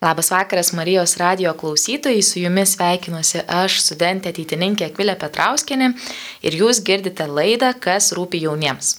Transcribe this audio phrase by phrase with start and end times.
[0.00, 5.88] Labas vakaras Marijos radio klausytojai, su jumis sveikinuosi aš, studentė ateitininkė Akvilė Petrauskinė
[6.46, 8.92] ir jūs girdite laidą, kas rūpi jauniems.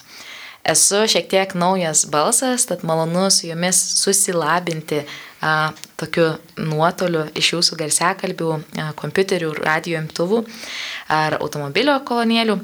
[0.67, 5.05] Esu šiek tiek naujas balsas, tad malonu su jumis susilabinti
[5.39, 8.53] a, tokiu nuotoliu iš jūsų garsiakalbių,
[8.99, 10.41] kompiuterių, radio imtuvų
[11.13, 12.55] ar automobilio kolonėlių.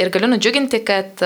[0.00, 1.22] Ir galiu nudžiuginti, kad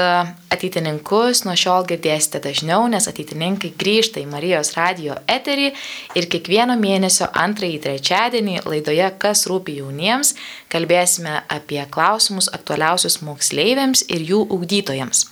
[0.55, 5.71] ateitininkus nuo šiol girdėsite dažniau, nes ateitininkai grįžta į Marijos radio eterį
[6.17, 10.35] ir kiekvieno mėnesio antrąjį trečiadienį laidoje Kas rūpi jauniems
[10.73, 15.27] kalbėsime apie klausimus aktualiausius moksleiviams ir jų ugdytojams.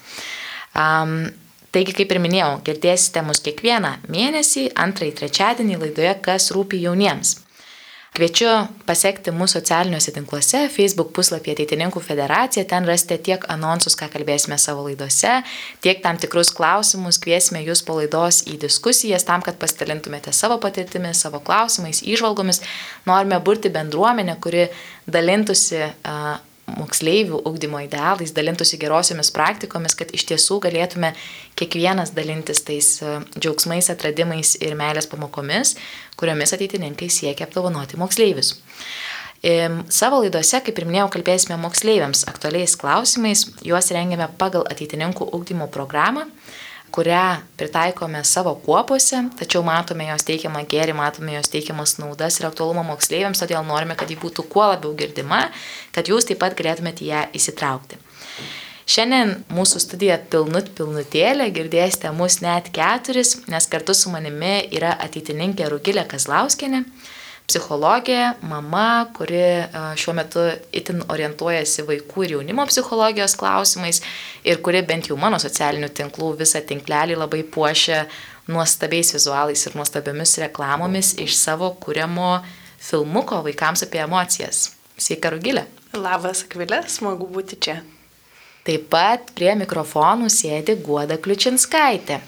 [0.73, 1.33] Um,
[1.73, 7.39] Taigi, kaip ir minėjau, girdėsite mus kiekvieną mėnesį, antrąjį trečiadienį laidoje Kas rūpi jauniems.
[8.13, 8.51] Kviečiu
[8.85, 14.85] pasiekti mūsų socialiniuose tinkluose, Facebook puslapį Ateitininkų federacija, ten rasite tiek anonsus, ką kalbėsime savo
[14.85, 15.39] laidose,
[15.81, 21.15] tiek tam tikrus klausimus, kviesime jūs po laidos į diskusijas tam, kad pasidalintumėte savo patirtimi,
[21.17, 22.61] savo klausimais, išvalgomis.
[23.09, 24.69] Norime burti bendruomenę, kuri
[25.09, 26.35] dalintųsi uh,
[26.79, 31.13] moksleivių ugdymo idealais, dalintųsi gerosiomis praktikomis, kad iš tiesų galėtume
[31.59, 35.77] kiekvienas dalintis tais e, džiaugsmais, atradimais ir meilės pamokomis,
[36.21, 38.57] kuriomis ateitininkai siekia apdovanoti moksleivius.
[39.91, 46.29] Savo laidose, kaip ir minėjau, kalbėsime moksleiviams aktualiais klausimais, juos rengiame pagal ateitininkų ugdymo programą
[46.93, 52.85] kurią pritaikome savo kuopose, tačiau matome jos teikiamą gėrį, matome jos teikiamas naudas ir aktualumą
[52.91, 55.47] moksleiviams, todėl norime, kad ji būtų kuo labiau girdima,
[55.97, 58.01] kad jūs taip pat galėtumėte ją įsitraukti.
[58.93, 65.71] Šiandien mūsų studija pilnut pilnutėlė, girdėsite mus net keturis, nes kartu su manimi yra ateitininkė
[65.71, 66.83] Rugilė Kazlauskenė,
[67.53, 69.69] psichologė, mama, kuri
[70.01, 74.01] šiuo metu itin orientuojasi vaikų ir jaunimo psichologijos klausimais
[74.49, 78.07] ir kuri bent jau mano socialinių tinklų visą tinklelį labai puošia
[78.49, 82.39] nuostabiais vizualais ir nuostabiomis reklamomis iš savo kuriamo
[82.83, 84.71] filmuko vaikams apie emocijas.
[84.97, 85.67] Sveika, Rugilė.
[85.93, 87.83] Labas, Akvilė, smagu būti čia.
[88.63, 92.21] Taip pat prie mikrofonų sėdi Guoda Kliučinskaitė,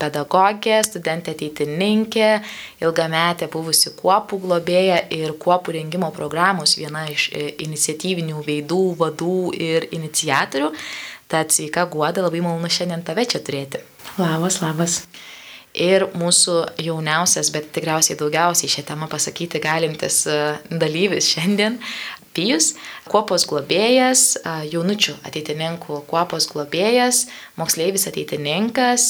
[0.00, 2.28] pedagogė, studentė ateitininkė,
[2.80, 9.90] ilgametė buvusi kuopų globėja ir kuopų rengimo programos viena iš e, iniciatyvinių veidų, vadų ir
[9.92, 10.72] iniciatorių.
[11.28, 13.84] Tad sveika Guoda, labai malonu šiandien tave čia turėti.
[14.16, 15.02] Labas, labas.
[15.74, 16.52] Ir mūsų
[16.86, 20.20] jauniausias, bet tikriausiai daugiausiai šią temą pasakyti galintis
[20.70, 21.80] dalyvis šiandien,
[22.34, 22.72] Pijus,
[23.10, 24.24] kuopos globėjas,
[24.72, 27.24] jaunučių ateitininkų kuopos globėjas,
[27.60, 29.08] moksleivis ateitininkas,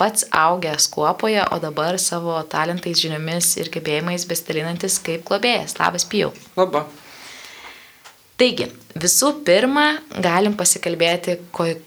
[0.00, 5.78] pats augęs kuopoje, o dabar savo talentais, žiniomis ir gebėjimais bestilinantis kaip globėjas.
[5.80, 6.34] Labas, Pijau.
[6.60, 7.07] Labas.
[8.38, 8.68] Taigi,
[9.02, 11.34] visų pirma, galim pasikalbėti,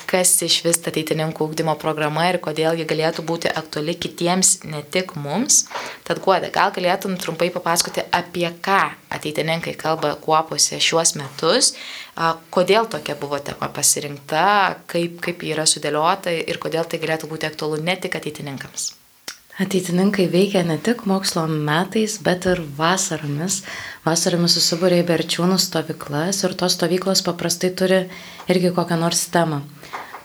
[0.09, 5.13] kas iš vis ateitininkų ūkdymo programa ir kodėl ji galėtų būti aktuali kitiems, ne tik
[5.15, 5.61] mums.
[6.03, 8.81] Tad, Guodė, gal galėtum trumpai papasakoti, apie ką
[9.15, 11.71] ateitininkai kalba kuopose šiuos metus,
[12.51, 14.47] kodėl tokia buvo tema pasirinkta,
[14.91, 18.91] kaip, kaip ji yra sudėliota ir kodėl tai galėtų būti aktualu ne tik ateitininkams.
[19.61, 23.59] Ateitininkai veikia ne tik mokslo metais, bet ir vasaromis.
[24.01, 27.99] Vasaromis susibūrė į berčiūnų stovyklas ir tos stovyklos paprastai turi
[28.49, 29.59] irgi kokią nors temą.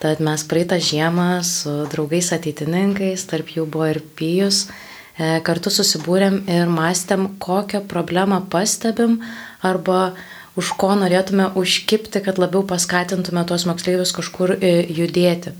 [0.00, 4.70] Tad mes praeitą žiemą su draugais ateitininkais, tarp jų buvo ir pijus,
[5.19, 9.18] e, kartu susibūrėm ir mąstėm, kokią problemą pastebim
[9.60, 10.14] arba
[10.56, 15.53] už ko norėtume užkipti, kad labiau paskatintume tuos moksleivius kažkur e, judėti.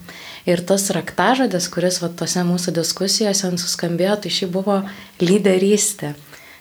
[0.47, 4.79] Ir tas raktažodis, kuris va, tose mūsų diskusijose suskambėjo, tai ši buvo
[5.19, 6.13] lyderystė.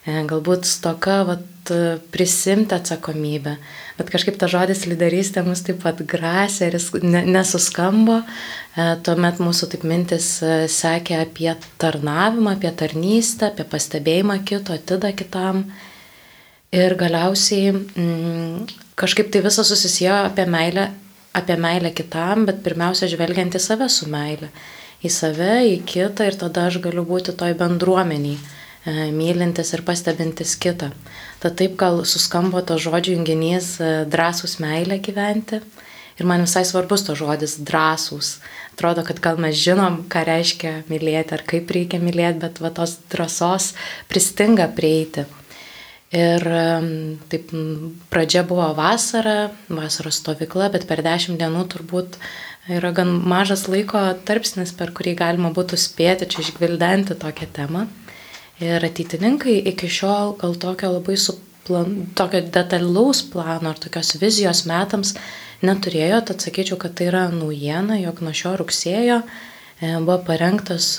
[0.05, 1.45] E, galbūt stoka vat,
[2.13, 3.55] prisimti atsakomybę,
[3.97, 8.19] bet kažkaip ta žodis lyderystė mus taip pat grasė ir jis nesuskambo.
[8.21, 10.27] E, tuomet mūsų taip mintis
[10.73, 11.49] sekė apie
[11.81, 15.65] tarnavimą, apie tarnystę, apie pastebėjimą kito, atidą kitam.
[16.75, 18.67] Ir galiausiai mm,
[18.99, 20.89] kažkaip tai visas susisėjo apie meilę,
[21.35, 24.49] apie meilę kitam, bet pirmiausia žvelgiant į save su meilė.
[25.05, 30.55] Į save, į kitą ir tada aš galiu būti toj bendruomeniai, e, mylintis ir pastebintis
[30.57, 30.91] kitą.
[31.43, 35.61] Tad taip gal suskambo to žodžių junginys e, drąsus meilė gyventi.
[36.15, 38.37] Ir man visai svarbus to žodis drąsūs.
[38.71, 42.95] Atrodo, kad gal mes žinom, ką reiškia mylėti ar kaip reikia mylėti, bet va tos
[43.11, 43.73] drąsos
[44.07, 45.27] pristinga prieiti.
[46.15, 46.43] Ir
[47.27, 47.49] taip
[48.13, 52.15] pradžia buvo vasara, vasaros stovykla, bet per dešimt dienų turbūt
[52.71, 57.85] yra gan mažas laiko tarpsnis, per kurį galima būtų spėti čia išgvildenti tokią temą.
[58.63, 65.17] Ir ateitininkai iki šiol gal tokio labai suplan, tokio detalaus plano ar tokios vizijos metams
[65.65, 69.19] neturėjo, tad sakyčiau, kad tai yra naujiena, jog nuo šio rugsėjo
[69.81, 70.93] buvo parengtas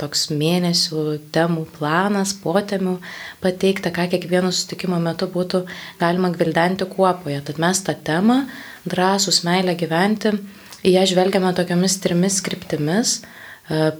[0.00, 1.04] toks mėnesių
[1.34, 2.96] temų planas, potemių
[3.44, 5.64] pateikta, ką kiekvieno sustikimo metu būtų
[6.00, 7.42] galima gvildenti kuopoje.
[7.44, 8.44] Tad mes tą temą,
[8.88, 10.32] drąsus meilę gyventi,
[10.84, 13.18] į ją žvelgiame tokiamis trimis kryptimis.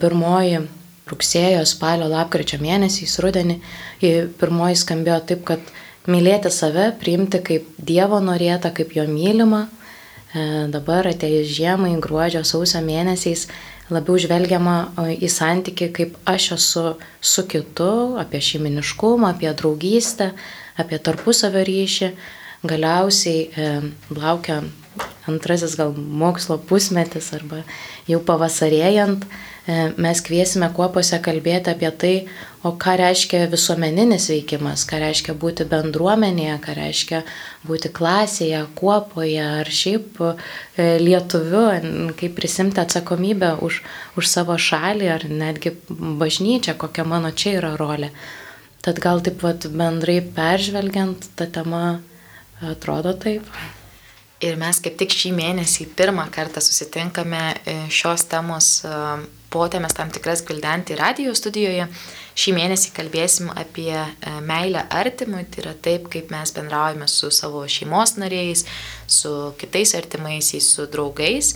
[0.01, 0.65] Pirmoji
[1.09, 3.61] rugsėjo, spalio, lapkričio mėnesiais, rudenį.
[4.41, 5.73] Pirmoji skambėjo taip, kad
[6.09, 9.67] mylėti save, priimti kaip Dievo norėta, kaip jo mylima.
[10.35, 13.47] E, dabar atėjus žiemai, gruodžio, sausio mėnesiais
[13.93, 14.77] labiau žvelgiama
[15.21, 16.85] į santyki, kaip aš esu
[17.21, 20.33] su kitu, apie šeiminiškumą, apie draugystę,
[20.81, 22.15] apie tarpusavio ryšį.
[22.65, 23.73] Galiausiai e,
[24.17, 24.63] laukia
[25.29, 27.61] antrasis gal mokslo pusmetis arba
[28.09, 32.13] jau pavasarėjant, e, mes kviesime kuopose kalbėti apie tai,
[32.65, 37.21] o ką reiškia visuomeninis veikimas, ką reiškia būti bendruomenėje, ką reiškia
[37.65, 40.33] būti klasėje, kuopoje ar šiaip e,
[41.01, 41.65] lietuviu,
[42.21, 43.81] kaip prisimti atsakomybę už,
[44.21, 48.11] už savo šalį ar netgi bažnyčią, kokia mano čia yra rolė.
[48.85, 52.03] Tad gal taip pat bendrai peržvelgiant, ta tema
[52.61, 53.49] atrodo taip.
[54.45, 58.93] Ir mes kaip tik šį mėnesį pirmą kartą susitinkame e, šios temos e,
[59.55, 61.87] potėmės tam tikras gvildenti radio studijoje.
[62.35, 64.07] Šį mėnesį kalbėsim apie e,
[64.43, 68.67] meilę artimui, tai yra taip, kaip mes bendraujame su savo šeimos nariais,
[69.07, 71.55] su kitais artimaisiais, su draugais.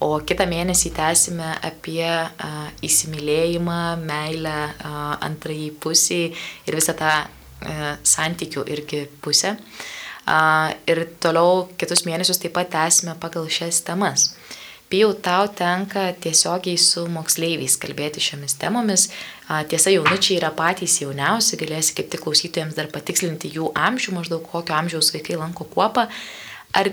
[0.00, 2.50] O kitą mėnesį tęsime apie a,
[2.86, 4.92] įsimylėjimą, meilę a,
[5.26, 6.30] antrai pusiai
[6.64, 7.26] ir visą tą a,
[8.00, 9.58] santykių irgi pusę.
[10.24, 10.38] A,
[10.88, 14.30] ir toliau kitus mėnesius taip pat tęsime pagal šias temas.
[14.90, 19.06] Pijau, tau tenka tiesiogiai su moksleiviais kalbėti šiomis temomis.
[19.70, 24.74] Tiesa, jaunučiai yra patys jauniausi, galėsi kaip tik klausytojams dar patikslinti jų amžių, maždaug kokio
[24.74, 26.08] amžiaus vaikai lanko kuopą.
[26.74, 26.90] Ar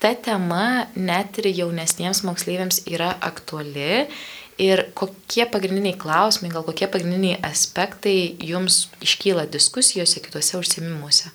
[0.00, 4.08] ta tema net ir jaunesniems moksleiviams yra aktuali
[4.56, 11.34] ir kokie pagrindiniai klausimai, gal kokie pagrindiniai aspektai jums iškyla diskusijose, kituose užsiemimuose?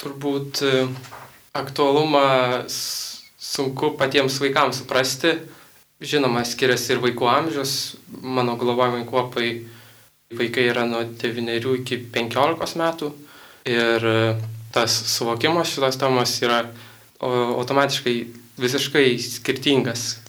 [0.00, 0.86] turbūt e,
[1.56, 2.24] aktualumą
[3.50, 5.34] sunku patiems vaikams suprasti.
[6.00, 7.74] Žinoma, skiriasi ir vaikų amžius.
[8.22, 9.50] Mano globojimai kuopai
[10.38, 13.10] vaikai yra nuo 9 iki 15 metų.
[13.68, 14.20] Ir e,
[14.72, 16.62] tas suvokimas šitos temos yra
[17.20, 18.16] automatiškai
[18.60, 20.20] visiškai skirtingas.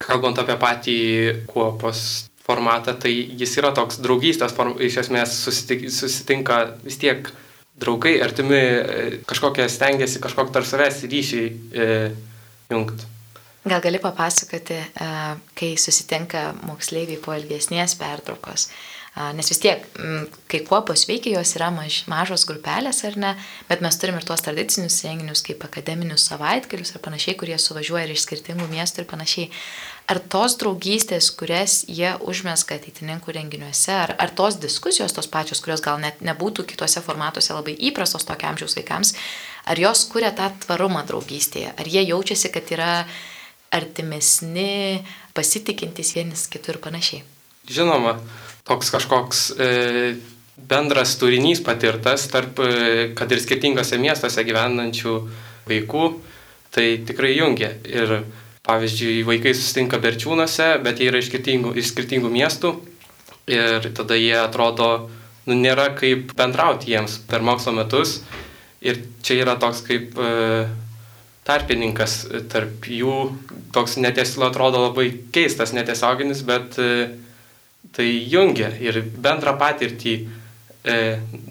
[0.00, 0.98] Kalbant apie patį
[1.50, 7.28] kuopos formatą, tai jis yra toks draugystės, iš esmės susitinka vis tiek
[7.80, 11.86] draugai, artimi, e, kažkokie stengiasi kažkokį tarp savęs ryšį e,
[12.70, 13.08] jungti.
[13.68, 15.10] Gal gali papasakoti, e,
[15.58, 18.70] kai susitinka moksleiviai po ilgesnės pertraukos,
[19.34, 19.82] Nes vis tiek,
[20.46, 23.32] kai kuopos veikia, jos yra maž, mažos grupelės ar ne,
[23.66, 28.14] bet mes turim ir tuos tradicinius renginius, kaip akademinius savaitgalius ar panašiai, kurie suvažiuoja ir
[28.14, 29.48] iš skirtingų miestų ir panašiai.
[30.10, 35.82] Ar tos draugystės, kurias jie užmeska ateitininkų renginiuose, ar, ar tos diskusijos tos pačios, kurios
[35.82, 39.16] gal net nebūtų kitose formatuose labai įprastos tokio amžiaus vaikams,
[39.64, 42.92] ar jos kuria tą tvarumą draugystėje, ar jie jaučiasi, kad yra
[43.70, 45.00] artimesni,
[45.36, 47.22] pasitikintys vienis kitur ir panašiai.
[47.70, 48.16] Žinoma,
[48.66, 49.70] toks kažkoks e,
[50.56, 55.16] bendras turinys patirtas tarp, e, kad ir skirtingose miestuose gyvenančių
[55.70, 56.04] vaikų,
[56.74, 57.72] tai tikrai jungia.
[57.86, 58.22] Ir
[58.66, 62.74] pavyzdžiui, vaikai susitinka berčiūnuose, bet jie yra iš skirtingų, iš skirtingų miestų
[63.50, 65.10] ir tada jie atrodo,
[65.48, 68.20] nu, nėra kaip bendrauti jiems per mokslo metus.
[68.80, 70.28] Ir čia yra toks kaip e,
[71.44, 72.22] tarpininkas
[72.52, 73.16] tarp jų,
[73.74, 77.10] toks netiesiog atrodo labai keistas, netiesioginis, bet e,
[77.96, 80.14] tai jungia ir bendrą patirtį,
[80.84, 80.96] e,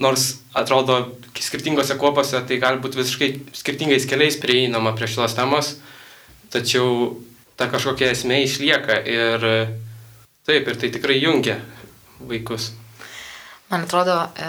[0.02, 1.02] nors atrodo
[1.40, 5.78] skirtingose kuopose tai gali būti visiškai skirtingais keliais prieinama prie šios temos,
[6.52, 7.14] tačiau
[7.56, 9.46] ta kažkokia esmė išlieka ir
[10.50, 11.60] taip, ir tai tikrai jungia
[12.20, 12.74] vaikus.
[13.70, 14.48] Man atrodo, e,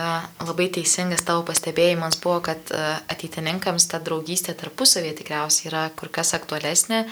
[0.49, 2.79] labai teisingas tavo pastebėjimas buvo, kad e,
[3.13, 7.03] ateitininkams ta draugystė tarpusavėje tikriausiai yra kur kas aktualesnė,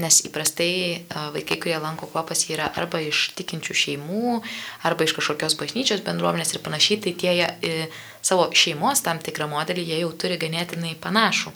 [0.00, 0.70] nes įprastai
[1.34, 4.38] vaikai, kurie lanko kopas, yra arba iš tikinčių šeimų,
[4.88, 7.48] arba iš kažkokios bažnyčios bendruomenės ir panašiai, tai tie jie,
[8.24, 11.52] savo šeimos tam tikrą modelį jie jau turi ganėtinai panašų.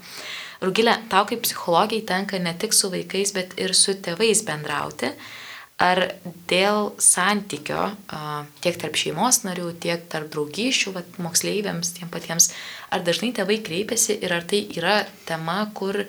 [0.64, 5.14] Rūgilė, tau kaip psichologijai tenka ne tik su vaikais, bet ir su tėvais bendrauti.
[5.82, 5.98] Ar
[6.46, 7.88] dėl santykio
[8.62, 12.52] tiek tarp šeimos narių, tiek tarp draugyšių, vat, moksleiviams, tiem patiems,
[12.94, 16.04] ar dažnai tėvai kreipiasi ir ar tai yra tema, kur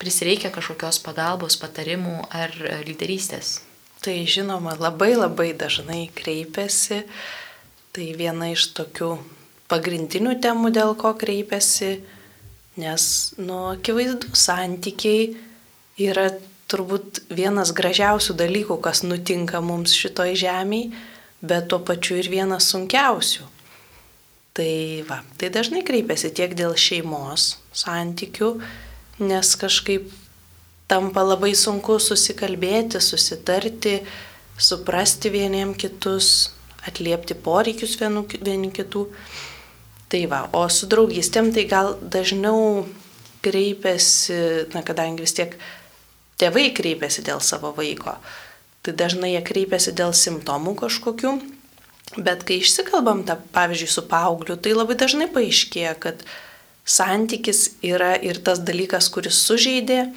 [0.00, 2.56] prisireikia kažkokios pagalbos, patarimų ar
[2.88, 3.60] lyderystės?
[4.02, 7.04] Tai žinoma, labai labai dažnai kreipiasi.
[7.92, 9.12] Tai viena iš tokių
[9.68, 11.98] pagrindinių temų, dėl ko kreipiasi,
[12.80, 13.04] nes,
[13.36, 15.34] nu, akivaizdu, santykiai
[16.00, 16.30] yra
[16.72, 20.92] turbūt vienas gražiausių dalykų, kas nutinka mums šitoj žemėje,
[21.42, 23.48] bet tuo pačiu ir vienas sunkiausių.
[24.52, 24.72] Tai
[25.08, 28.50] va, tai dažnai kreipiasi tiek dėl šeimos santykių,
[29.24, 30.10] nes kažkaip
[30.92, 34.02] tampa labai sunku susikalbėti, susitarti,
[34.60, 36.52] suprasti vieniem kitus,
[36.84, 39.06] atliepti poreikius vienu, vieni kitų.
[40.12, 42.84] Tai va, o su draugystėm tai gal dažniau
[43.42, 45.56] kreipiasi, na kadangi vis tiek
[46.42, 48.16] tėvai kreipiasi dėl savo vaiko,
[48.82, 51.36] tai dažnai jie kreipiasi dėl simptomų kažkokių,
[52.18, 56.24] bet kai išsikalbam tą, pavyzdžiui, su paaugliu, tai labai dažnai paaiškėja, kad
[56.84, 60.08] santykis yra ir tas dalykas, kuris sužeidė,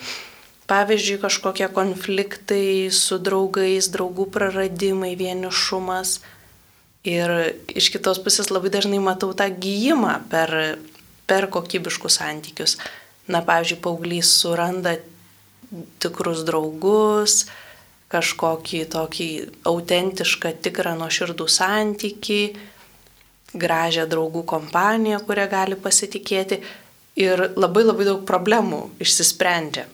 [0.70, 6.20] pavyzdžiui, kažkokie konfliktai su draugais, draugų praradimai, vienišumas.
[7.06, 7.32] Ir
[7.70, 10.80] iš kitos pusės labai dažnai matau tą gyjimą per,
[11.30, 12.80] per kokybiškus santykius.
[13.30, 14.96] Na, pavyzdžiui, paauglys suranda
[16.04, 17.46] tikrus draugus,
[18.14, 19.30] kažkokį tokį
[19.68, 22.42] autentišką, tikrą nuoširdų santyki,
[23.56, 26.62] gražią draugų kompaniją, kurią gali pasitikėti
[27.20, 29.88] ir labai labai daug problemų išsisprendžia.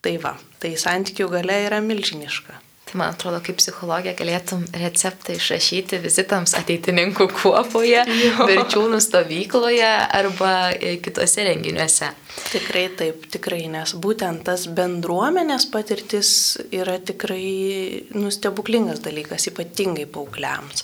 [0.00, 2.69] Tai va, tai santykių gale yra milžiniška.
[2.90, 8.00] Tai man atrodo, kaip psichologija galėtum receptą išrašyti vizitams ateitininkų kuopoje,
[8.50, 12.08] verčiūnų stovykloje arba e, kitose renginiuose.
[12.50, 16.32] Tikrai taip, tikrai, nes būtent tas bendruomenės patirtis
[16.74, 20.82] yra tikrai nustebuklingas dalykas, ypatingai paaugliams,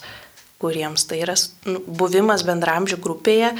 [0.62, 1.34] kuriems tai yra
[1.66, 3.50] nu, buvimas bendramžių grupėje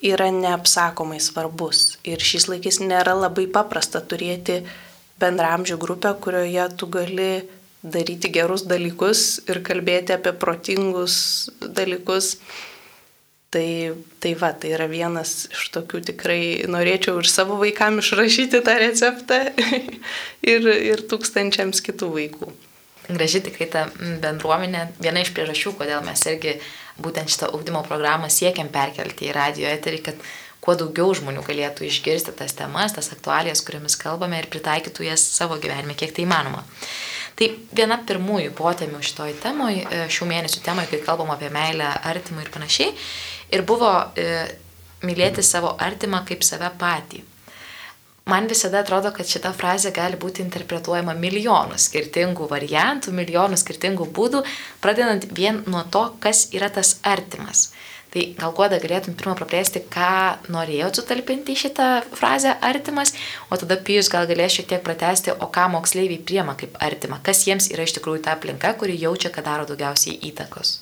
[0.00, 1.98] yra neapsakomai svarbus.
[2.08, 4.62] Ir šiais laikais nėra labai paprasta turėti
[5.20, 7.32] bendramžių grupę, kurioje tu gali
[7.82, 12.36] daryti gerus dalykus ir kalbėti apie protingus dalykus.
[13.50, 18.76] Tai, tai va, tai yra vienas iš tokių tikrai norėčiau ir savo vaikam išrašyti tą
[18.78, 19.40] receptą
[20.52, 22.52] ir, ir tūkstančiams kitų vaikų.
[23.10, 23.88] Graži tikrai ta
[24.22, 26.60] bendruomenė, viena iš priežasčių, kodėl mes irgi
[27.02, 30.22] būtent šitą ugdymo programą siekiam perkelti į radio eterį, kad
[30.62, 35.58] kuo daugiau žmonių galėtų išgirsti tas temas, tas aktualijas, kuriamis kalbame ir pritaikytų jas savo
[35.58, 36.62] gyvenime, kiek tai įmanoma.
[37.40, 42.44] Tai viena pirmųjų potemių šitoj temoj, e, šių mėnesių temoj, kai kalbam apie meilę artimui
[42.44, 42.90] ir panašiai,
[43.56, 44.26] ir buvo e,
[45.08, 47.22] mylėti savo artimą kaip save patį.
[48.28, 54.44] Man visada atrodo, kad šita frazė gali būti interpretuojama milijonų skirtingų variantų, milijonų skirtingų būdų,
[54.84, 57.70] pradedant vien nuo to, kas yra tas artimas.
[58.10, 61.88] Tai gal kuoda galėtum pirmą praplėsti, ką norėjau sutalpinti į šitą
[62.18, 63.12] frazę artimas,
[63.46, 67.44] o tada Pijus gal galės šiek tiek pratesti, o ką moksleiviai priema kaip artima, kas
[67.46, 70.80] jiems yra iš tikrųjų ta aplinka, kuri jaučia, kad daro daugiausiai įtakos.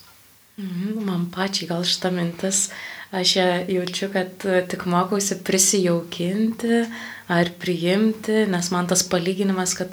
[0.58, 2.70] Mhm, man pačiai gal šitą mintis,
[3.14, 3.37] aš
[3.68, 6.80] jaučiu, kad tik mokausi prisijaukinti
[7.28, 9.92] ar priimti, nes man tas palyginimas, kad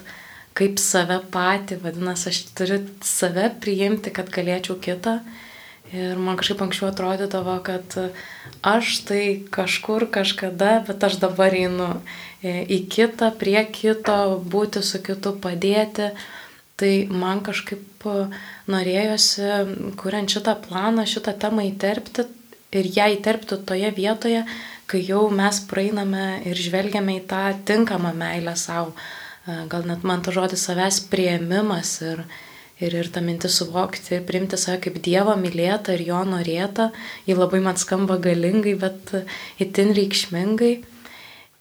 [0.56, 5.20] kaip save patį, vadinasi, aš turiu save priimti, kad galėčiau kitą
[5.94, 7.94] Ir man kažkaip anksčiau atrodydavo, kad
[8.65, 11.92] aš tai kažkur kažkada, bet aš dabar einu
[12.42, 16.10] į kitą, prie kito, būti su kitu, padėti.
[16.75, 18.08] Tai man kažkaip
[18.68, 19.46] norėjosi,
[20.01, 22.25] kuriant šitą planą, šitą temą įterpti
[22.75, 24.42] ir ją įterpti toje vietoje,
[24.89, 28.92] kai jau mes praeiname ir žvelgiame į tą tinkamą meilę savo.
[29.46, 32.25] Gal net man to žodis savęs prieimimas ir,
[32.84, 36.89] ir, ir tą mintį suvokti ir priimti save kaip Dievo mylėtą ir jo norėtą,
[37.27, 39.15] ji labai man skamba galingai, bet
[39.63, 40.75] itin reikšmingai.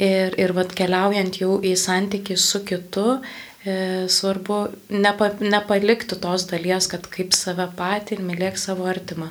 [0.02, 3.21] Ir, ir vat keliaujant jau į santykių su kitu,
[3.62, 3.75] e,
[4.11, 4.56] svarbu
[4.90, 9.30] nepa, nepalikti tos dalies, kad kaip save patį ir mylėk savo artimą.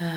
[0.00, 0.12] E,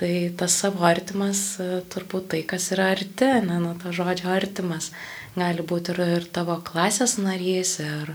[0.00, 4.88] tai tas savo artimas e, turbūt tai, kas yra arti, ne, nuo to žodžio artimas.
[5.36, 8.14] Gali būti ir, ir tavo klasės narys, ir,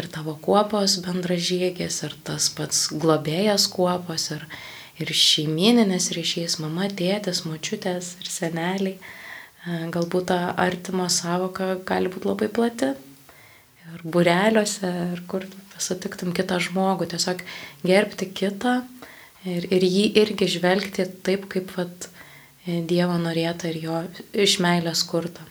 [0.00, 4.44] ir tavo kuopos bendražygės, ir tas pats globėjas kuopos, ir,
[5.00, 8.96] ir šeimininės ryšys, mama, tėtis, močiutės ir seneliai.
[8.96, 12.94] E, galbūt ta artimo savoka gali būti labai plati.
[13.90, 15.46] Ir bureliuose, ir kur
[15.80, 17.42] sutiktum kitą žmogų, tiesiog
[17.86, 18.80] gerbti kitą
[19.44, 22.10] ir, ir jį irgi žvelgti taip, kaip vat,
[22.70, 24.00] Dievo norėta ir jo
[24.36, 25.49] iš meilės kurta.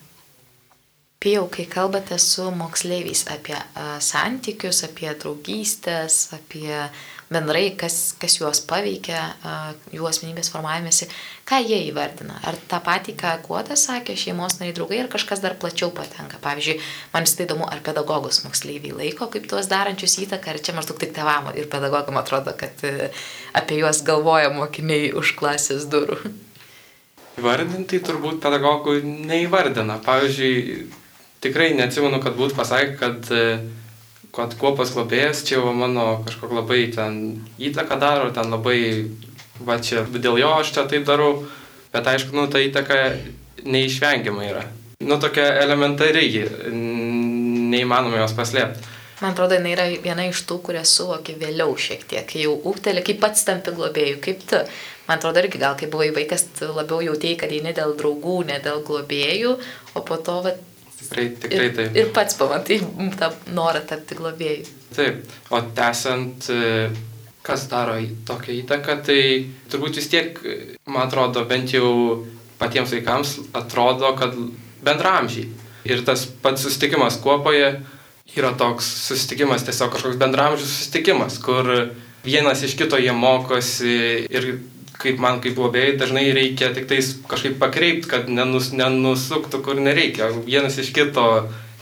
[1.20, 3.58] Pijau, kai kalbate su moksleiviais apie
[4.00, 6.70] santykius, apie draugystės, apie
[7.28, 9.18] bendrai, kas, kas juos paveikia,
[9.92, 11.10] jų asmenybės formavimėsi,
[11.44, 12.38] ką jie įvardina?
[12.48, 16.40] Ar tą patį, ką Guodas sakė, šeimos nariai draugai, ar kažkas dar plačiau patenka?
[16.40, 16.78] Pavyzdžiui,
[17.12, 21.12] man tai įdomu, ar pedagogus moksleiviai laiko kaip tuos darančius įtaką, ar čia maždaug tik
[21.18, 23.10] tevam ir pedagogam atrodo, kad e,
[23.60, 26.16] apie juos galvoja mokiniai už klasės durų.
[27.36, 30.00] Įvardintai turbūt pedagogų neįvardina.
[30.08, 30.88] Pavyzdžiui,
[31.44, 33.60] tikrai neatsimenu, kad būtų pasakę, kad, e,
[34.36, 37.20] kad kuopas globėjas čia jau mano kažkok labai ten
[37.58, 39.08] įtaką daro, ten labai,
[39.64, 41.46] va čia dėl jo aš čia taip darau,
[41.94, 43.00] bet aišku, nu, ta įtaka
[43.64, 44.64] neišvengiama yra.
[45.00, 48.90] Nu, tokia elementariai, neįmanoma jos paslėpti.
[49.20, 53.02] Man atrodo, jinai yra viena iš tų, kurie suvokia vėliau šiek tiek, kai jau ūktelė,
[53.04, 54.60] kaip pats tampi globėjų, kaip tu.
[55.08, 58.80] Man atrodo, irgi gal kai buvai vaikas, labiau jautėjai, kad eini dėl draugų, ne dėl
[58.86, 59.52] globėjų,
[59.92, 60.54] o po to, va,
[61.00, 61.96] Tikrai, tikrai ir, taip.
[61.96, 62.80] ir pats pamatai
[63.18, 64.66] tą norą tapti globėjų.
[64.96, 66.90] Taip, o tęsiant, e,
[67.46, 67.96] kas daro
[68.28, 69.20] tokią įtaką, tai
[69.72, 70.36] turbūt vis tiek,
[70.86, 72.26] man atrodo, bent jau
[72.60, 74.36] patiems vaikams atrodo, kad
[74.84, 75.48] bendramžiai.
[75.88, 77.72] Ir tas pats susitikimas kuopoje
[78.36, 81.70] yra toks susitikimas, tiesiog kažkoks bendramžių susitikimas, kur
[82.24, 83.96] vienas iš kito jie mokosi
[84.28, 84.50] ir
[85.00, 90.30] kaip man kaip globėjai dažnai reikia tik tais kažkaip pakreipti, kad nenus, nenusuktų kur nereikia.
[90.44, 91.26] Vienas iš kito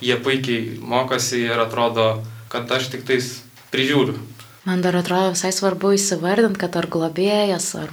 [0.04, 2.10] jie puikiai mokosi ir atrodo,
[2.52, 3.38] kad aš tik tais
[3.72, 4.16] prižiūriu.
[4.68, 7.92] Man dar atrodo visai svarbu įsivardinti, kad ar globėjas, ar,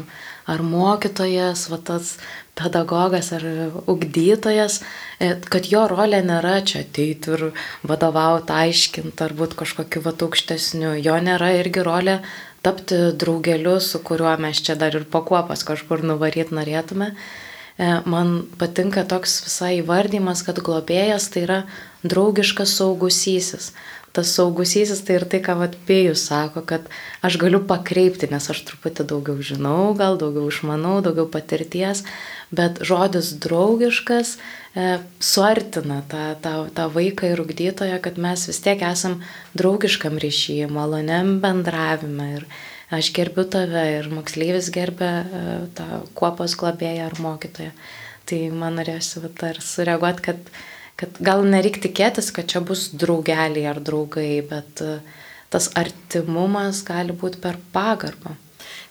[0.51, 2.15] ar mokytojas, va tas
[2.55, 3.45] pedagogas ar
[3.91, 4.81] ugdytojas,
[5.19, 7.45] e, kad jo rolė nėra čia ateiti ir
[7.87, 10.95] vadovauti, aiškinti ar būti kažkokiu va aukštesniu.
[10.99, 12.17] Jo nėra irgi rolė
[12.65, 17.11] tapti draugeliu, su kuriuo mes čia dar ir pakuopas kažkur nuvaryti norėtume.
[17.77, 21.59] E, Man patinka toks visai įvardymas, kad globėjas tai yra
[22.03, 23.73] draugiškas saugusysis
[24.15, 26.87] tas saugusysis tai ir tai, ką Vatpėjus sako, kad
[27.25, 32.05] aš galiu pakreipti, nes aš truputį daugiau žinau, gal daugiau išmanau, daugiau patirties,
[32.55, 34.37] bet žodis draugiškas
[35.23, 39.21] suartina tą, tą, tą vaiką ir ugdytoją, kad mes vis tiek esam
[39.55, 42.29] draugiškam ryšyje, maloniam bendravime.
[42.39, 42.47] Ir
[42.95, 45.43] aš gerbiu tave ir moksleivis gerbia e,
[45.77, 47.71] tą kuopos globėją ar mokytoją.
[48.25, 50.55] Tai man norėsiu vat, ar sureaguoti, kad
[50.99, 54.99] kad gal nereik tikėtis, kad čia bus draugeliai ar draugai, bet e,
[55.51, 58.35] tas artimumas gali būti per pagarbą.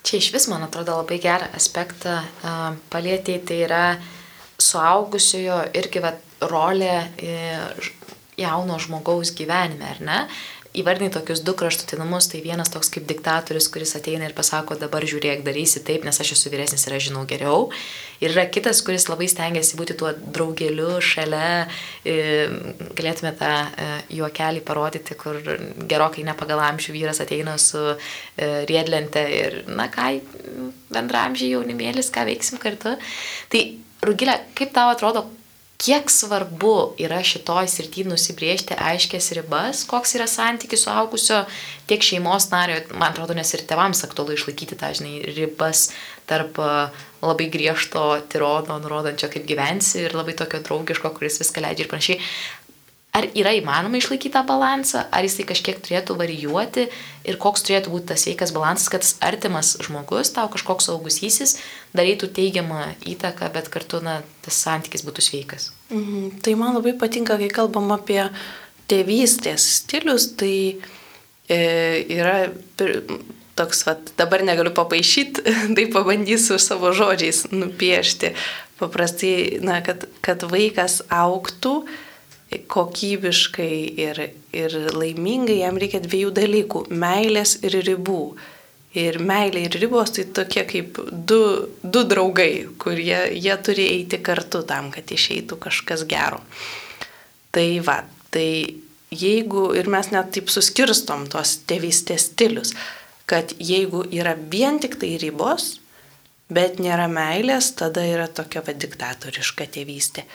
[0.04, 3.84] Čia iš vis, man atrodo, labai gerą aspektą uh, palėtėjai, tai yra
[4.64, 6.14] suaugusiojo irgi va,
[6.50, 7.92] rolė uh,
[8.40, 10.20] jauno žmogaus gyvenime, ar ne?
[10.74, 15.44] įvardinai tokius du kraštutinumus, tai vienas toks kaip diktatorius, kuris ateina ir pasako, dabar žiūrėk,
[15.46, 17.68] darysi taip, nes aš esu vyresnis ir aš žinau geriau.
[18.18, 21.68] Ir yra kitas, kuris labai stengiasi būti tuo draugeliu šalia,
[22.02, 23.52] galėtume tą
[24.18, 25.38] juokelį parodyti, kur
[25.90, 27.94] gerokai ne pagal amžių vyras ateina su
[28.36, 30.10] riedlente ir, na ką,
[30.94, 32.98] bendramžiai jaunimėlis, ką veiksim kartu.
[33.54, 33.62] Tai,
[34.04, 35.24] Rugilė, kaip tau atrodo,
[35.84, 41.42] kiek svarbu yra šitoj srity nusibriežti aiškės ribas, koks yra santykis suaugusio
[41.90, 45.88] tiek šeimos nario, man atrodo, nes ir tevams aktualu išlaikyti tą, žinai, ribas
[46.30, 46.60] tarp
[47.24, 52.20] labai griežto tirono, nurodančio, kaip gyvensi ir labai tokio draugiško, kuris viską leidžia ir panašiai.
[53.14, 56.88] Ar yra įmanoma išlaikyti tą balansą, ar jisai kažkiek turėtų varijuoti
[57.22, 61.54] ir koks turėtų būti tas sveikas balansas, kad artimas žmogus, tau kažkoks saugusysis,
[61.94, 65.70] darytų teigiamą įtaką, bet kartu na, tas santykis būtų sveikas.
[65.94, 66.40] Mhm.
[66.42, 68.18] Tai man labai patinka, kai kalbam apie
[68.90, 70.56] tėvystės stilius, tai
[71.46, 71.60] e,
[72.16, 72.98] yra pir,
[73.54, 75.44] toks, va, dabar negaliu papaišyti,
[75.76, 78.34] tai pabandysiu savo žodžiais nupiešti.
[78.80, 81.84] Paprastai, na, kad, kad vaikas auktų,
[82.70, 84.20] kokybiškai ir,
[84.54, 88.36] ir laimingai, jam reikia dviejų dalykų- meilės ir ribų.
[88.94, 94.62] Ir meilė ir ribos tai tokie kaip du, du draugai, kurie jie turi eiti kartu
[94.62, 96.40] tam, kad išeitų kažkas gero.
[97.50, 98.76] Tai va, tai
[99.10, 102.74] jeigu ir mes net taip suskirstom tuos tėvystės stilius,
[103.26, 105.80] kad jeigu yra vien tik tai ribos,
[106.52, 110.26] bet nėra meilės, tada yra tokia va diktatoriška tėvystė.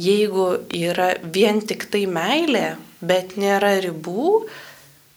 [0.00, 4.46] Jeigu yra vien tik tai meilė, bet nėra ribų,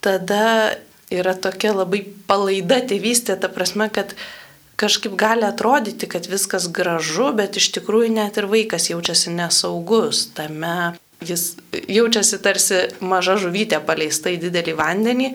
[0.03, 0.75] tada
[1.13, 4.15] yra tokia labai palaida tėvystė, ta prasme, kad
[4.79, 10.93] kažkaip gali atrodyti, kad viskas gražu, bet iš tikrųjų net ir vaikas jaučiasi nesaugus tame.
[11.23, 15.29] Jis jaučiasi tarsi maža žuvytė paleista į didelį vandenį,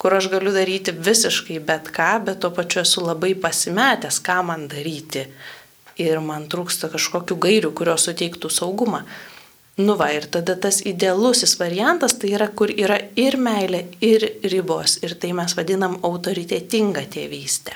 [0.00, 4.64] kur aš galiu daryti visiškai bet ką, bet tuo pačiu esu labai pasimetęs, ką man
[4.72, 5.26] daryti
[6.00, 9.04] ir man trūksta kažkokių gairių, kurios suteiktų saugumą.
[9.76, 15.00] Nu va, ir tada tas idealusis variantas tai yra, kur yra ir meilė, ir ribos.
[15.02, 17.74] Ir tai mes vadinam autoritetingą tėvystę.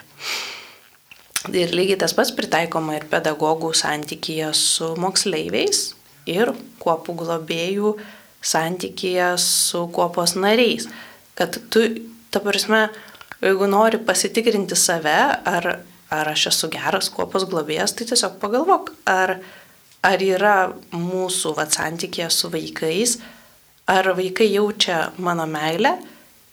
[1.54, 5.88] Ir lygiai tas pats pritaikoma ir pedagogų santykėje su moksleiviais,
[6.28, 6.52] ir
[6.83, 7.92] kuopų globėjų
[8.44, 10.87] santykėje su kuopos nariais.
[11.38, 11.83] Kad tu,
[12.31, 12.88] ta prasme,
[13.42, 15.70] jeigu nori pasitikrinti save, ar
[16.11, 19.38] ar aš esu geras kuopos globėjas, tai tiesiog pagalvok, ar
[20.07, 23.16] ar yra mūsų vat, santykė su vaikais,
[23.90, 25.97] ar vaikai jaučia mano meilę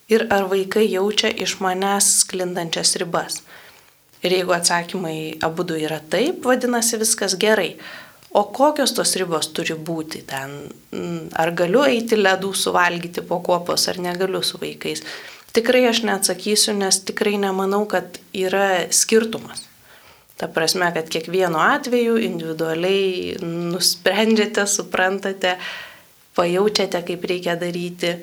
[0.10, 3.44] ir ar vaikai jaučia iš manęs sklindančias ribas.
[4.26, 7.76] Ir jeigu atsakymai abu du yra taip, vadinasi viskas gerai.
[8.36, 10.56] O kokios tos ribos turi būti ten?
[11.40, 15.06] Ar galiu eiti ledų suvalgyti po kopos, ar negaliu su vaikais?
[15.56, 19.62] Tikrai aš neatsakysiu, nes tikrai nemanau, kad yra skirtumas.
[20.36, 25.54] Ta prasme, kad kiekvienu atveju individualiai nusprendžiate, suprantate,
[26.36, 28.18] pajaučiate, kaip reikia daryti,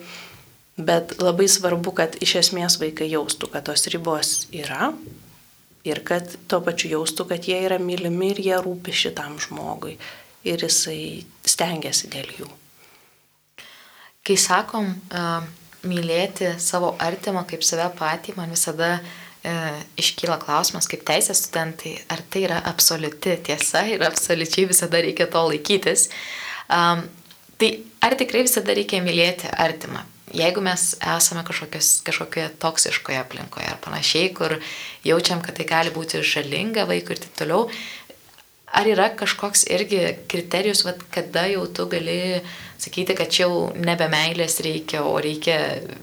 [0.76, 4.90] bet labai svarbu, kad iš esmės vaikai jaustų, kad tos ribos yra
[5.88, 9.96] ir kad tuo pačiu jaustų, kad jie yra mylimi ir jie rūpi šitam žmogui
[10.44, 12.52] ir jisai stengiasi dėl jų.
[14.22, 19.54] Kai sakom, uh mylėti savo artimą kaip save patį, man visada e,
[20.00, 25.42] iškyla klausimas, kaip teisės studentai, ar tai yra absoliuti tiesa ir absoliučiai visada reikia to
[25.50, 26.08] laikytis.
[26.72, 27.04] Um,
[27.58, 30.06] tai ar tikrai visada reikia mylėti artimą?
[30.32, 34.54] Jeigu mes esame kažkokioje toksiškoje aplinkoje ar panašiai, kur
[35.04, 37.66] jaučiam, kad tai gali būti žalinga vaikui ir taip toliau,
[38.72, 42.40] ar yra kažkoks irgi kriterijus, vat, kada jau tu gali
[42.82, 45.56] sakyti, kad čia jau nebe meilės reikia, o reikia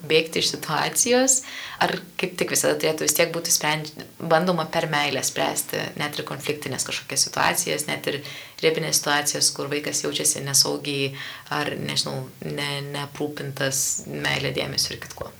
[0.07, 1.39] bėgti iš situacijos,
[1.83, 3.91] ar kaip tik visada turėtų vis tiek būti sprendž...
[4.31, 8.21] bandoma per meilę spręsti net ir konfliktinės kažkokias situacijas, net ir
[8.63, 11.11] ribinės situacijas, kur vaikas jaučiasi nesaugiai
[11.55, 15.33] ar, nežinau, ne, neprūpintas meilė dėmesio ir kitkuo.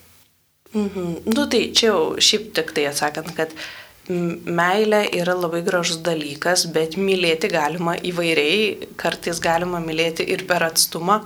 [0.74, 1.22] Mhm.
[1.34, 3.54] Nu tai čia jau šiaip tik tai atsakant, kad
[4.10, 11.20] meilė yra labai gražus dalykas, bet mylėti galima įvairiai, kartais galima mylėti ir per atstumą,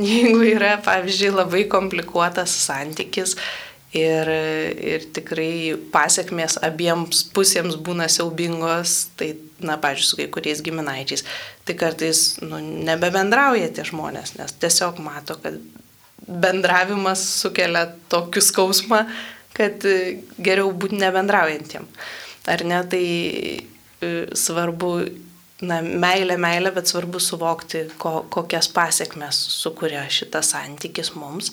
[0.00, 3.36] jeigu yra, pavyzdžiui, labai komplikuotas santykis
[3.92, 4.30] ir,
[4.92, 11.26] ir tikrai pasiekmės abiems pusėms būna siaubingos, tai, na, pavyzdžiui, su kai kuriais giminaičiais,
[11.68, 15.60] tai kartais nu, nebebendrauja tie žmonės, nes tiesiog mato, kad
[16.22, 19.04] bendravimas sukelia tokių skausmą,
[19.52, 19.84] kad
[20.40, 21.84] geriau būti nebendraujantiem
[22.46, 23.04] ar ne, tai
[24.02, 24.92] e, svarbu,
[25.62, 31.52] na, meilė, meilė, bet svarbu suvokti, ko, kokias pasiekmes sukuria šitas santykis mums.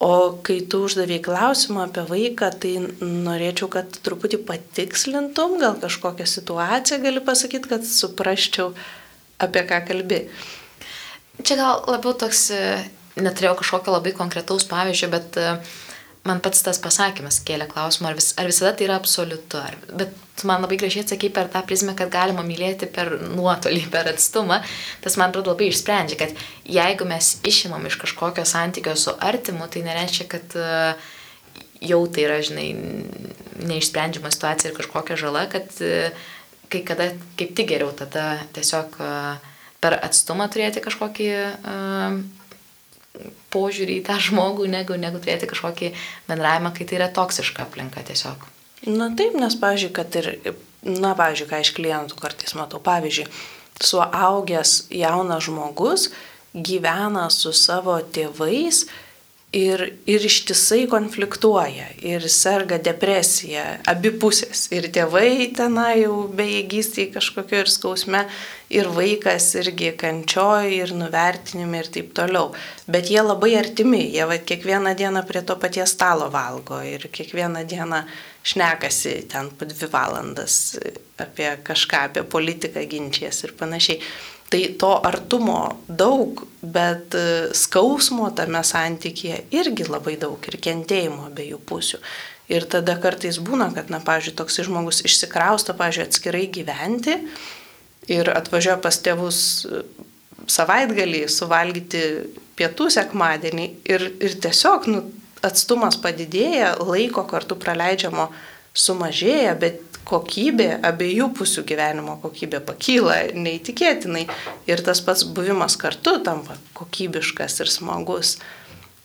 [0.00, 2.72] O kai tu uždavėjai klausimą apie vaiką, tai
[3.04, 8.72] norėčiau, kad truputį patikslintum, gal kažkokią situaciją gali pasakyti, kad suprasčiau,
[9.40, 10.22] apie ką kalbi.
[11.44, 12.80] Čia gal labiau toks, e,
[13.20, 15.78] neturėjau kažkokio labai konkretaus pavyzdžio, bet uh,
[16.28, 19.60] man pats tas pasakymas kėlė klausimą, ar, vis, ar visada tai yra absoliutu.
[19.60, 24.10] Ar, bet man labai gražiai atsakai per tą prizmę, kad galima mylėti per nuotolį, per
[24.12, 24.60] atstumą.
[25.04, 29.84] Tas man atrodo labai išsprendžia, kad jeigu mes išimam iš kažkokio santykio su artimu, tai
[29.86, 31.12] nereiškia, kad uh,
[31.80, 32.68] jau tai yra, žinai,
[33.70, 36.28] neišsprendžiama situacija ir kažkokia žala, kad uh,
[36.70, 41.30] kai kada kaip tik geriau tada tiesiog uh, per atstumą turėti kažkokį
[43.52, 45.92] požiūrį į tą žmogų, negu, negu turėti kažkokį
[46.28, 48.46] bendravimą, kai tai yra toksiška aplinka tiesiog.
[48.88, 50.30] Na taip, nes, pavyzdžiui, kad ir,
[50.86, 53.28] na, pavyzdžiui, ką iš klientų kartais matau, pavyzdžiui,
[53.80, 56.10] suaugęs jaunas žmogus
[56.54, 58.84] gyvena su savo tėvais
[59.52, 64.68] ir, ir ištisai konfliktuoja ir serga depresija, abi pusės.
[64.74, 68.22] Ir tėvai tenai jau bejėgystėje kažkokio ir skausme,
[68.70, 72.52] ir vaikas irgi kančioj, ir nuvertinime ir taip toliau.
[72.90, 77.66] Bet jie labai artimi, jie va, kiekvieną dieną prie to paties stalo valgo ir kiekvieną
[77.66, 78.04] dieną
[78.46, 80.78] šnekasi ten po dvi valandas
[81.20, 83.98] apie kažką, apie politiką ginčijas ir panašiai.
[84.50, 91.60] Tai to artumo daug, bet e, skausmo tame santykėje irgi labai daug ir kentėjimo abiejų
[91.70, 92.00] pusių.
[92.50, 97.14] Ir tada kartais būna, kad, na, pavyzdžiui, toks žmogus išsikrausto, pavyzdžiui, atskirai gyventi
[98.10, 99.84] ir atvažiuoja pas tėvus e,
[100.50, 102.04] savaitgalį suvalgyti
[102.58, 105.04] pietų sekmadienį ir, ir tiesiog nu,
[105.46, 108.28] atstumas padidėja, laiko kartu praleidžiamo
[108.76, 114.26] sumažėja, bet kokybė, abiejų pusių gyvenimo kokybė pakyla neįtikėtinai
[114.70, 118.38] ir tas pats buvimas kartu tampa kokybiškas ir smagus.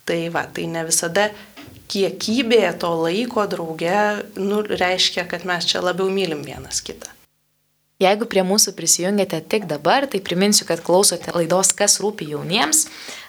[0.06, 1.32] Tai va, tai ne visada
[1.90, 3.98] kiekybė to laiko drauge
[4.38, 7.15] nu, reiškia, kad mes čia labiau mylim vienas kitą.
[7.96, 12.82] Jeigu prie mūsų prisijungėte tik dabar, tai priminsiu, kad klausote laidos Kas rūpi jauniems.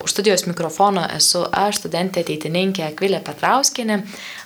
[0.02, 4.00] Už studijos mikrofono esu aš, studentė ateitininkė Akvilė Petrauskinė.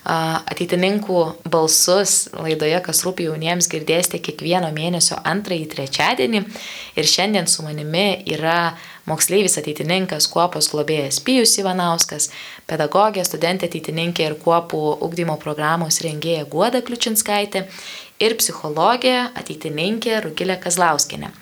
[0.05, 6.45] Ateitininkų balsus laidoje Kas rūpi jauniems girdėsite kiekvieno mėnesio antrąjį trečiadienį.
[7.01, 8.75] Ir šiandien su manimi yra
[9.11, 12.31] moksleivis ateitininkas, kuopos globėjas Pijus Ivanauskas,
[12.71, 17.67] pedagogė, studentė ateitininkė ir kuopų ugdymo programos rengėja Guoda Kliučinskaitė
[18.23, 21.35] ir psichologė, ateitininkė Rugilė Kazlauskinė.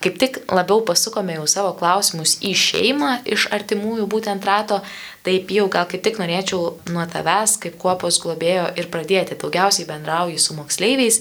[0.00, 4.80] kaip tik labiau pasukome jau savo klausimus į šeimą iš artimųjų būtent rato,
[5.26, 6.60] taip jau gal kaip tik norėčiau
[6.94, 9.36] nuo tavęs, kaip kuopos globėjo ir pradėti.
[9.40, 11.20] Daugiausiai bendrauji su moksleiviais.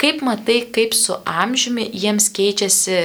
[0.00, 2.98] Kaip matai, kaip su amžiumi jiems keičiasi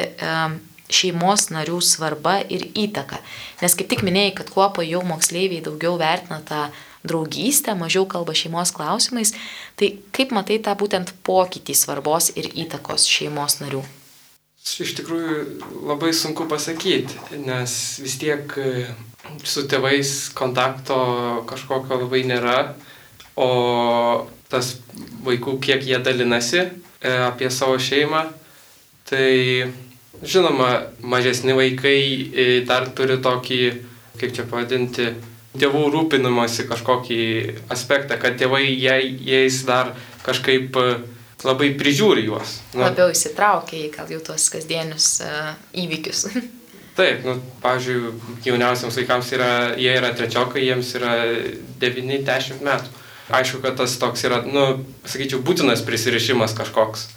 [0.94, 3.20] šeimos narių svarba ir įtaka?
[3.62, 6.68] Nes kaip tik minėjai, kad kuopo jau moksleiviai daugiau vertina tą
[7.04, 9.34] draugystę, mažiau kalba šeimos klausimais.
[9.80, 13.84] Tai kaip matai tą būtent pokytį svarbos ir įtakos šeimos narių?
[14.64, 15.40] Iš tikrųjų
[15.90, 18.86] labai sunku pasakyti, nes vis tiek e,
[19.44, 20.96] su tėvais kontakto
[21.50, 22.60] kažkokio labai nėra,
[23.36, 23.50] o
[24.48, 24.78] tas
[25.28, 26.70] vaikų, kiek jie dalinasi e,
[27.12, 28.24] apie savo šeimą,
[29.10, 29.68] tai
[30.26, 33.62] žinoma, mažesni vaikai e, dar turi tokį,
[34.20, 35.12] kaip čia pavadinti,
[35.60, 37.22] tėvų rūpinimosi kažkokį
[37.74, 39.94] aspektą, kad tėvai jais dar
[40.26, 40.90] kažkaip e,
[41.44, 42.60] labai prižiūri juos.
[42.74, 46.28] Nu, Labiau įsitraukia į gal jau tuos kasdienius uh, įvykius.
[46.98, 48.12] Taip, nu, pavyzdžiui,
[48.46, 49.50] jauniausiams vaikams yra,
[49.82, 51.16] jie yra trečiokai, jiems yra
[51.82, 53.00] 9-10 metų.
[53.34, 57.08] Aišku, kad tas toks yra, nu, sakyčiau, būtinas prisirišimas kažkoks.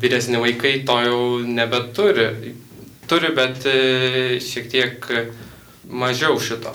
[0.00, 2.54] Vyresni vaikai to jau nebeturi.
[3.06, 5.06] Turi, bet e, šiek tiek
[5.88, 6.74] mažiau šito.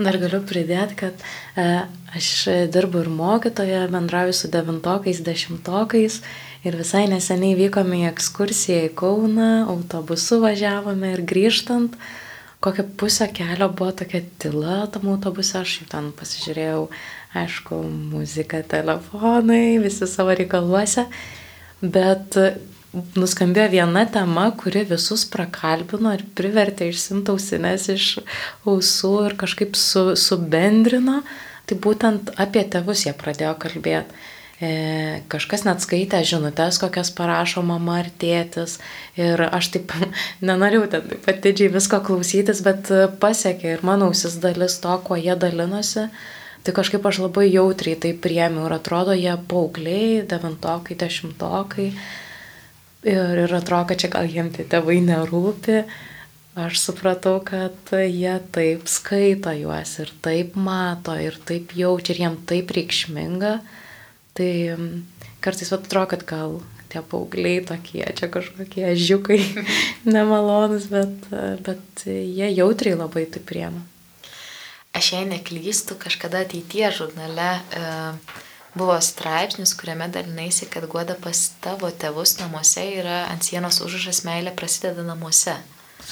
[0.00, 1.24] Dar galiu pridėti, kad
[1.60, 1.64] e,
[2.16, 2.28] aš
[2.72, 6.20] dirbu ir mokytoje, bendrauju su devintokais, dešimtokais
[6.64, 11.96] ir visai neseniai vykome į ekskursiją į Kauną, autobusu važiavome ir grįžtant,
[12.64, 16.86] kokią pusę kelio buvo tokia tyla tam autobuse, aš jau ten pasižiūrėjau,
[17.40, 17.82] aišku,
[18.14, 21.06] muzika, telefonai, visi savo reikaluose,
[21.80, 22.36] bet
[22.92, 28.08] nuskambėjo viena tema, kuri visus prakalbino ir privertė išsimti ausinės iš
[28.68, 31.20] ausų ir kažkaip su, subendrino.
[31.70, 34.26] Tai būtent apie tėvus jie pradėjo kalbėti.
[34.60, 34.70] E,
[35.32, 38.76] kažkas net skaitė žinutės, kokias parašo mama ar tėtis.
[39.16, 39.94] Ir aš taip
[40.50, 42.90] nenorėjau ten taip atidžiai visko klausytis, bet
[43.22, 46.08] pasiekė ir mano ausis dalis to, kuo jie dalinosi.
[46.60, 51.88] Tai kažkaip aš labai jautriai tai priemiau ir atrodo jie paaugliai, devintokai, dešimtokai.
[53.08, 55.78] Ir, ir atrodo, kad čia gal jiems tie tėvai nerūpi.
[56.60, 62.44] Aš supratau, kad jie taip skaito juos ir taip mato ir taip jaučia ir jiems
[62.50, 63.54] taip reikšminga.
[64.36, 64.52] Tai
[65.40, 66.58] kartais atrodo, kad gal
[66.90, 69.38] tie paaugliai tokie, čia kažkokie žiūkai
[70.14, 71.30] nemalonus, bet,
[71.64, 73.80] bet jie jautriai labai tai priema.
[75.00, 77.84] Aš jei neklystu, kažkada ateitie žurnale e,
[78.74, 84.52] buvo straipsnis, kuriame dalinaisi, kad guoda pas tavo tėvus namuose yra ant sienos užrašas meilė
[84.52, 85.56] prasideda namuose.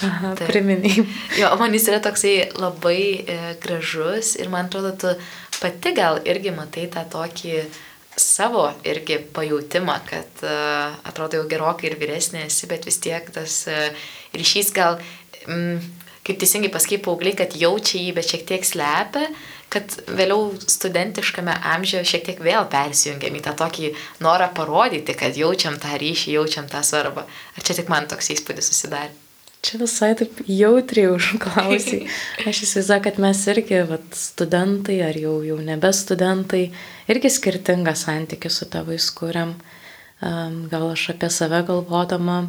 [0.09, 1.05] Aha, tai, priminiai.
[1.37, 5.13] Jo, man jis yra toksai labai e, gražus ir man atrodo, tu
[5.61, 7.61] pati gal irgi matai tą tokį
[8.19, 10.57] savo irgi pajūtimą, kad e,
[11.13, 13.91] atrodo jau gerokai ir vyresnė esi, bet vis tiek tas e,
[14.33, 14.97] ryšys gal,
[15.45, 19.29] mm, kaip teisingai pasakai, paaugliai, kad jaučia jį, bet šiek tiek slepia,
[19.73, 25.77] kad vėliau studentiškame amžiuje šiek tiek vėl persijungiam į tą tokį norą parodyti, kad jaučiam
[25.81, 27.25] tą ryšį, jaučiam tą svarbą.
[27.57, 29.13] Ar čia tik man toks įspūdis susidarė?
[29.59, 32.05] Čia visai taip jautriai užklausiai.
[32.47, 36.69] Aš įsivaizduoju, kad mes irgi, vat, studentai ar jau, jau nebe studentai,
[37.11, 39.57] irgi skirtingą santykį su tėvais kuriam.
[40.21, 42.45] Gal aš apie save galvodama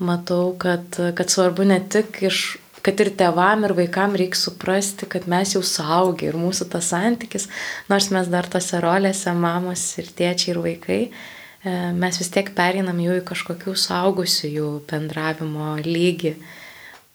[0.00, 5.26] matau, kad, kad svarbu ne tik iš kad ir tevam, ir vaikam reikia suprasti, kad
[5.30, 7.48] mes jau suaugę ir mūsų tas santykis,
[7.90, 13.00] nors mes dar tose rolėse, mamos ir tėčiai ir vaikai, e, mes vis tiek perinam
[13.02, 16.34] jau į kažkokių suaugusių jų bendravimo lygį.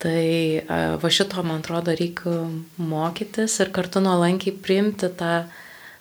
[0.04, 0.64] Tai e,
[1.00, 2.42] va šito, man atrodo, reikia
[2.78, 5.46] mokytis ir kartu nuolankiai priimti tą,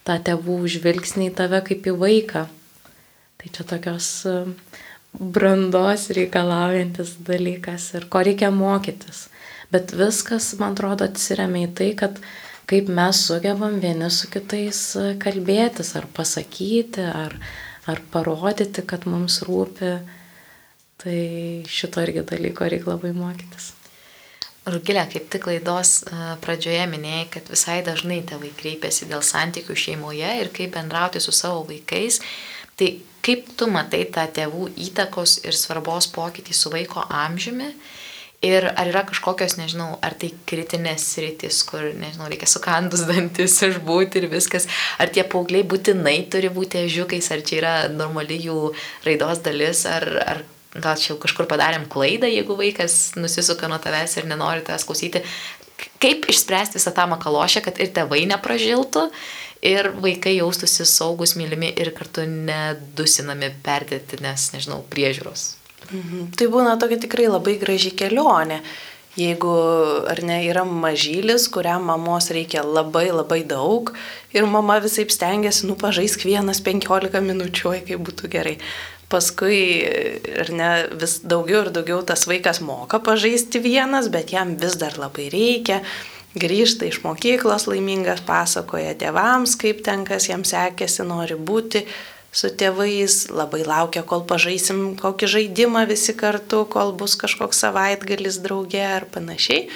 [0.02, 2.48] tą tėvų žvilgsnį į tave kaip į vaiką.
[3.38, 4.40] Tai čia tokios e,
[5.12, 9.28] brandos reikalaujantis dalykas ir ko reikia mokytis.
[9.72, 12.18] Bet viskas, man atrodo, atsiriamia į tai, kad
[12.68, 17.36] kaip mes sugebam vieni su kitais e, kalbėtis, ar pasakyti, ar,
[17.88, 19.94] ar parodyti, kad mums rūpi.
[21.02, 21.20] Tai
[21.66, 23.72] šito irgi dalyko reikia labai mokytis.
[24.68, 30.36] Rugilė, kaip tik laidos e, pradžioje minėjai, kad visai dažnai tėvai kreipiasi dėl santykių šeimoje
[30.42, 32.20] ir kaip bendrauti su savo vaikais.
[32.76, 32.92] Tai
[33.24, 37.72] kaip tu matai tą tėvų įtakos ir svarbos pokytį su vaiko amžiumi
[38.42, 44.18] Ir ar yra kažkokios, nežinau, ar tai kritinės rytis, kur, nežinau, reikia sukandus dantis išbūti
[44.18, 44.66] ir viskas.
[44.98, 48.72] Ar tie paaugliai būtinai turi būti ežiukais, ar čia yra normali jų
[49.06, 50.42] raidos dalis, ar, ar
[50.74, 55.22] gal čia jau kažkur padarėm klaidą, jeigu vaikas nusisuka nuo tavęs ir nenori tavęs klausyti.
[56.02, 59.06] Kaip išspręsti visą tą makalošę, kad ir tėvai nepražiltų,
[59.62, 65.52] ir vaikai jaustųsi saugus, mylimi ir kartu nedusinami perdėti, nes, nežinau, priežiūros.
[65.90, 66.32] Mhm.
[66.36, 68.62] Tai būna tokia tikrai labai graži kelionė.
[69.12, 69.52] Jeigu
[70.08, 73.92] ar ne yra mažylis, kuriam mamos reikia labai labai daug
[74.32, 78.56] ir mama visai stengiasi, nu pažaisk vienas 15 minučių, oi kaip būtų gerai.
[79.12, 79.84] Paskui,
[80.40, 84.96] ar ne, vis daugiau ir daugiau tas vaikas moka pažaisti vienas, bet jam vis dar
[84.96, 85.82] labai reikia.
[86.32, 91.84] Grįžta iš mokyklos laimingas, pasakoja tėvams, kaip ten kas jam sekėsi, nori būti
[92.32, 98.82] su tėvais, labai laukia, kol pažaisim kokį žaidimą visi kartu, kol bus kažkoks savaitgalis draugė
[98.88, 99.68] ar panašiai.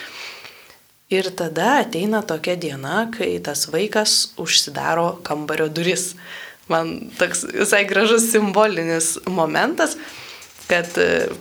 [1.13, 6.15] Ir tada ateina tokia diena, kai tas vaikas užsidaro kambario duris.
[6.67, 9.95] Man toks visai gražus simbolinis momentas,
[10.67, 10.89] kad,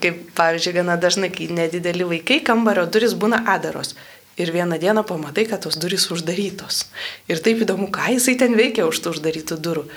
[0.04, 3.96] kaip pavyzdžiui, gana dažnai, kai nedideli vaikai, kambario duris būna adaros.
[4.38, 6.84] Ir vieną dieną pamatai, kad tos durys uždarytos.
[7.32, 9.88] Ir taip įdomu, ką jisai ten veikia už tų uždarytų durų.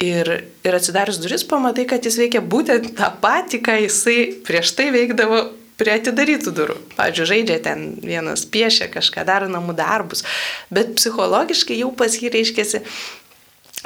[0.00, 0.28] Ir,
[0.64, 5.42] ir atsidarius duris pamatai, kad jis veikia būtent tą patį, ką jisai prieš tai veikdavo
[5.80, 6.76] prie atidarytų durų.
[6.96, 10.24] Pavyzdžiui, žaidžia ten vienas piešia kažką, daro namų darbus,
[10.72, 12.80] bet psichologiškai jau pas jį reiškiasi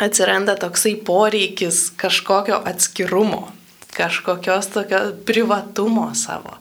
[0.03, 3.49] atsiranda toksai poreikis kažkokio atskirumo,
[3.95, 6.57] kažkokios tokio privatumo savo.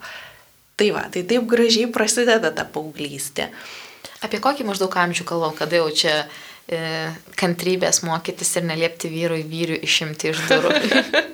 [0.78, 3.52] Tai va, tai taip gražiai prasideda ta paauglystė.
[4.26, 6.14] Apie kokį maždaug amžių kalbam, kada jau čia
[7.36, 10.72] kantrybės mokytis ir neliepti vyrui vyrių išimti iš durų.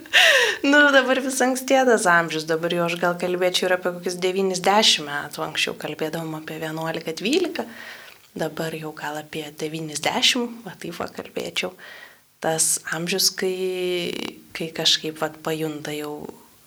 [0.72, 5.44] nu, dabar vis ankstėtas amžius, dabar jau aš gal kalbėčiau ir apie kokius 90 metų,
[5.46, 7.66] anksčiau kalbėdavom apie 11-12,
[8.34, 11.76] dabar jau gal apie 90, va taip va kalbėčiau.
[12.40, 13.54] Tas amžius, kai,
[14.56, 16.24] kai kažkaip va pajunta jau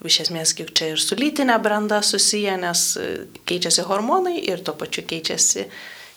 [0.07, 2.85] iš esmės kiek čia ir su lytinė branda susiję, nes
[3.49, 5.67] keičiasi hormonai ir tuo pačiu keičiasi,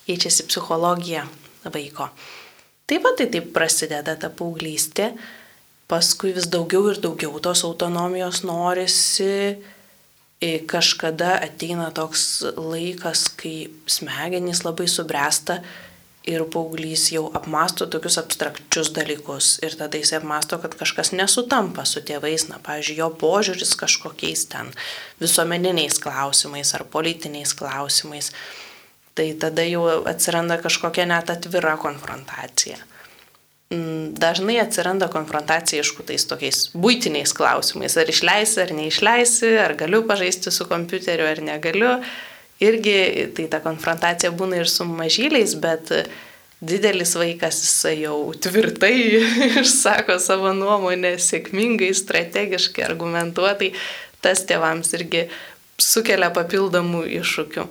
[0.07, 1.25] keičiasi psichologija
[1.75, 2.09] vaiko.
[2.87, 5.11] Taip pat tai taip prasideda ta paauglystė,
[5.91, 9.59] paskui vis daugiau ir daugiau tos autonomijos norisi,
[10.67, 15.63] kažkada ateina toks laikas, kai smegenys labai subręsta
[16.27, 19.57] ir paauglys jau apmasto tokius abstrakčius dalykus.
[19.63, 24.73] Ir tada jis apmasto, kad kažkas nesutampa su tėvais, na, pavyzdžiui, jo požiūris kažkokiais ten
[25.23, 28.33] visuomeniniais klausimais ar politiniais klausimais
[29.17, 32.77] tai tada jau atsiranda kažkokia net atvira konfrontacija.
[33.73, 40.05] Mm, dažnai atsiranda konfrontacija, aišku, tais tokiais būtiniais klausimais, ar išleisi, ar neišleisi, ar galiu
[40.07, 41.97] pažaisti su kompiuteriu, ar negaliu.
[42.63, 45.91] Irgi tai ta konfrontacija būna ir su mažyliais, bet
[46.63, 48.95] didelis vaikas jisai jau tvirtai
[49.65, 53.75] išsako savo nuomonę, sėkmingai, strategiškai, argumentuotai,
[54.23, 55.27] tas tėvams irgi
[55.83, 57.67] sukelia papildomų iššūkių.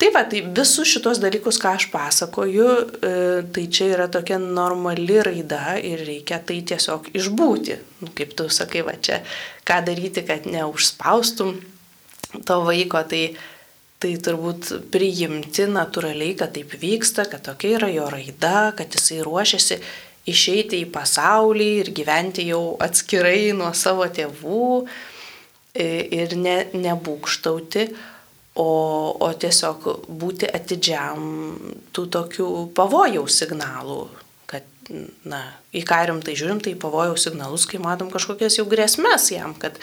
[0.00, 2.68] Tai va, tai visus šitos dalykus, ką aš pasakoju,
[3.04, 3.10] e,
[3.52, 7.74] tai čia yra tokia normali raida ir reikia tai tiesiog išbūti.
[8.00, 9.18] Nu, kaip tu sakai, va čia,
[9.68, 11.58] ką daryti, kad neužspaustum
[12.48, 13.34] to vaiko, tai,
[14.00, 19.78] tai turbūt priimti natūraliai, kad taip vyksta, kad tokia yra jo raida, kad jisai ruošiasi
[20.32, 24.70] išeiti į pasaulį ir gyventi jau atskirai nuo savo tėvų
[25.76, 25.90] e,
[26.22, 27.84] ir ne, nebūkštauti
[28.58, 28.70] o,
[29.20, 31.20] o tiesiog būti atidžiam
[31.94, 34.02] tų tokių pavojaus signalų,
[34.50, 34.66] kad,
[35.28, 35.44] na,
[35.76, 39.78] į ką rimtai žiūrim, tai pavojaus signalus, kai matom kažkokias jau grėsmės jam, kad,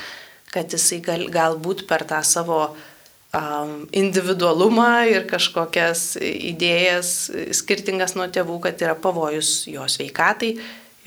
[0.51, 7.13] kad jisai gal, galbūt per tą savo um, individualumą ir kažkokias idėjas
[7.55, 10.57] skirtingas nuo tėvų, kad yra pavojus jo sveikatai,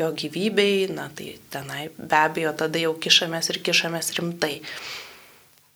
[0.00, 4.62] jo gyvybei, na tai tenai be abejo tada jau kišamės ir kišamės rimtai.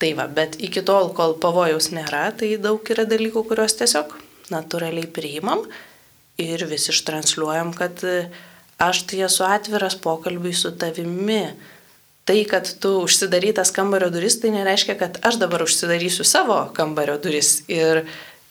[0.01, 4.17] Tai va, bet iki tol, kol pavojaus nėra, tai daug yra dalykų, kuriuos tiesiog
[4.51, 5.63] natūraliai priimam
[6.41, 8.25] ir vis ištranšiuojam, kad e,
[8.83, 11.45] aš tai esu atviras pokalbiui su tavimi.
[12.25, 17.59] Tai, kad tu užsidarytas kambario duris, tai nereiškia, kad aš dabar užsidarysiu savo kambario duris.
[17.71, 18.01] Ir,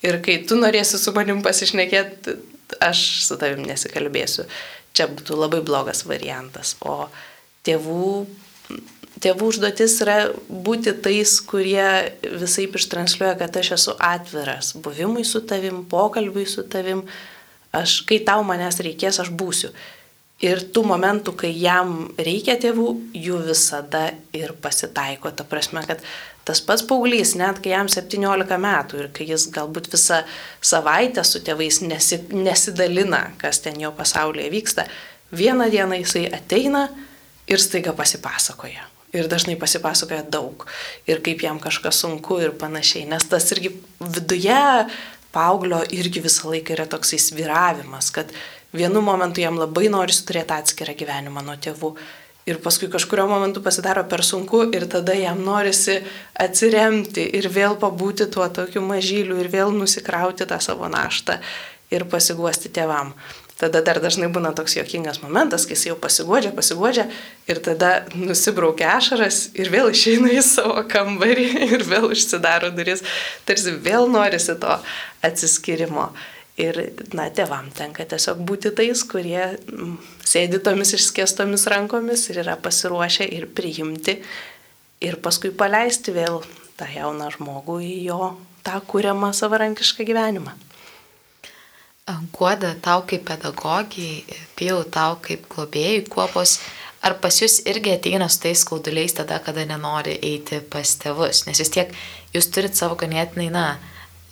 [0.06, 2.36] ir kai tu norėsi su manim pasišnekėti,
[2.78, 4.46] aš su tavim nesikalbėsiu.
[4.94, 6.76] Čia būtų labai blogas variantas.
[6.86, 7.10] O
[7.66, 8.24] tėvų
[9.24, 11.86] tėvų užduotis yra būti tais, kurie
[12.22, 17.04] visai ištranšiuoja, kad aš esu atviras buvimui su tavim, pokalbiui su tavim,
[17.74, 19.72] aš, kai tau manęs reikės, aš būsiu.
[20.44, 25.30] Ir tų momentų, kai jam reikia tėvų, jų visada ir pasitaiko.
[25.32, 26.02] Ta prasme, kad
[26.44, 30.24] tas pats paauglys, net kai jam 17 metų ir kai jis galbūt visą
[30.60, 34.88] savaitę su tėvais nesi, nesidalina, kas ten jo pasaulyje vyksta,
[35.32, 36.88] vieną dieną jisai ateina
[37.48, 40.66] ir staiga pasipasakoja ir dažnai pasipasakoja daug.
[41.08, 44.60] Ir kaip jam kažkas sunku ir panašiai, nes tas irgi viduje
[45.34, 48.30] paauglio irgi visą laiką yra toksai sviravimas, kad
[48.74, 51.94] vienu momentu jam labai norisi turėti atskirą gyvenimą nuo tėvų.
[52.44, 55.96] Ir paskui kažkurio momentu pasidaro per sunku ir tada jam norisi
[56.36, 61.38] atsiremti ir vėl pabūti tuo tokiu mažyliu ir vėl nusikrauti tą savo naštą
[61.94, 63.14] ir pasiguosti tėvam.
[63.54, 67.04] Tada dar dažnai būna toks jokingas momentas, kai jis jau pasiguodžia, pasiguodžia
[67.46, 71.46] ir tada nusibraukia ašaras ir vėl išeina į savo kambarį
[71.76, 73.04] ir vėl užsidaro duris,
[73.46, 74.78] tarsi vėl norisi to
[75.22, 76.10] atsiskirimo.
[76.58, 76.76] Ir,
[77.14, 83.26] na, tevam tenka tiesiog būti tais, kurie mm, sėdi tomis išskėstomis rankomis ir yra pasiruošę
[83.26, 84.20] ir priimti
[85.02, 86.42] ir paskui paleisti vėl
[86.78, 88.30] tą jauną žmogų į jo
[88.66, 90.54] tą kūriamą savarankišką gyvenimą.
[92.04, 96.58] Guoda tau kaip pedagogijai, pijau tau kaip globėjai kuopos,
[97.00, 101.62] ar pas jūs irgi ateina su tais skauduliais tada, kada nenori eiti pas tėvus, nes
[101.62, 101.96] vis tiek
[102.36, 103.64] jūs turit savo ganėtinai, na,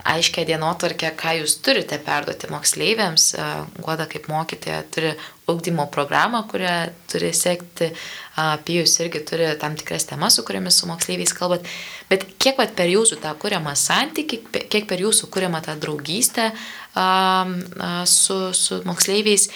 [0.04, 3.28] aiškę dienotvarkę, ką jūs turite perduoti moksleiviams.
[3.78, 5.12] Guoda kaip mokytoja turi
[5.50, 6.74] ugdymo programą, kurią
[7.10, 7.92] turi sekti.
[8.66, 11.66] Pijus irgi turi tam tikras temas, su kuriamis su moksleiviais kalbat.
[12.10, 14.42] Bet kiek per jūsų tą kuriamą santyki,
[14.72, 16.50] kiek per jūsų kuriamą tą draugystę
[16.94, 19.48] su, su moksleiviais,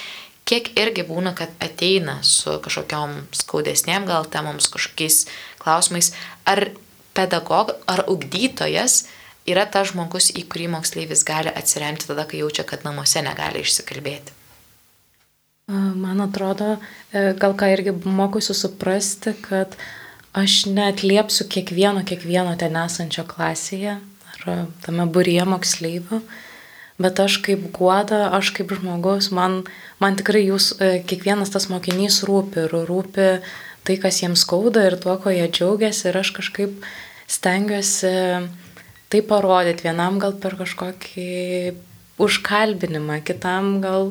[0.46, 5.26] kiek irgi būna, kad ateina su kažkokiam skaudesnėm gal temoms, kažkokiais
[5.60, 6.12] klausimais,
[6.46, 6.70] ar
[7.16, 9.04] pedagog, ar ugdytojas
[9.48, 14.34] yra tas žmogus, į kurį moksleivis gali atsiremti tada, kai jaučia, kad namuose negali išsikalbėti.
[15.66, 16.76] Man atrodo,
[17.10, 19.74] e, gal ką irgi mokusiu suprasti, kad
[20.36, 26.20] aš netliepsiu kiekvieno, kiekvieno ten esančio klasėje ar tame būryje moksleivių,
[27.02, 29.62] bet aš kaip guoda, aš kaip žmogus, man,
[30.02, 33.28] man tikrai jūs, e, kiekvienas tas mokinys rūpi ir rūpi
[33.86, 36.86] tai, kas jiems skauda ir tuo, ko jie džiaugiasi ir aš kažkaip
[37.30, 38.14] stengiuosi
[39.12, 41.28] tai parodyti, vienam gal per kažkokį
[42.22, 44.10] užkalbinimą, kitam gal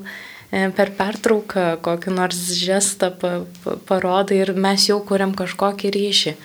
[0.52, 3.34] e, per pertrauką kokį nors žestą pa,
[3.64, 6.36] pa, parodai ir mes jau kuriam kažkokį ryšį.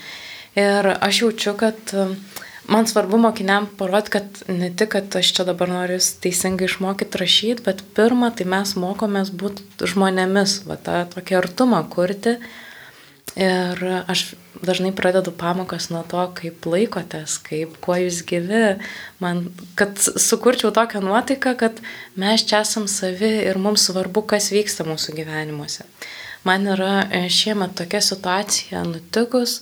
[0.58, 2.08] Ir aš jaučiu, kad e,
[2.70, 7.66] man svarbu mokiniam parodyti, kad ne tik, kad aš čia dabar noriu teisingai išmokyti rašyti,
[7.66, 12.38] bet pirmą, tai mes mokomės būti žmonėmis, va tą tokį artumą kurti.
[13.38, 14.32] Ir aš
[14.66, 18.80] dažnai pradedu pamokas nuo to, kaip laikotės, kaip kuo jūs gyvi,
[19.22, 19.44] man,
[19.78, 21.78] kad sukurčiau tokią nuotaiką, kad
[22.18, 25.86] mes čia esam savi ir mums svarbu, kas vyksta mūsų gyvenimuose.
[26.44, 29.60] Man yra e, šiemet tokia situacija nutikus,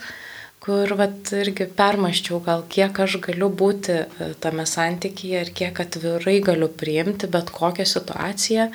[0.64, 6.38] kur vat, irgi permaščiau gal, kiek aš galiu būti e, tame santykyje ir kiek atvirai
[6.44, 8.70] galiu priimti bet kokią situaciją.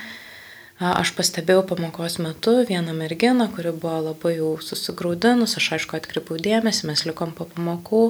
[0.84, 6.88] Aš pastebėjau pamokos metu vieną merginą, kuri buvo labai jau susigaudinus, aš aišku atkreipiau dėmesį,
[6.90, 8.02] mes likom po pamokų,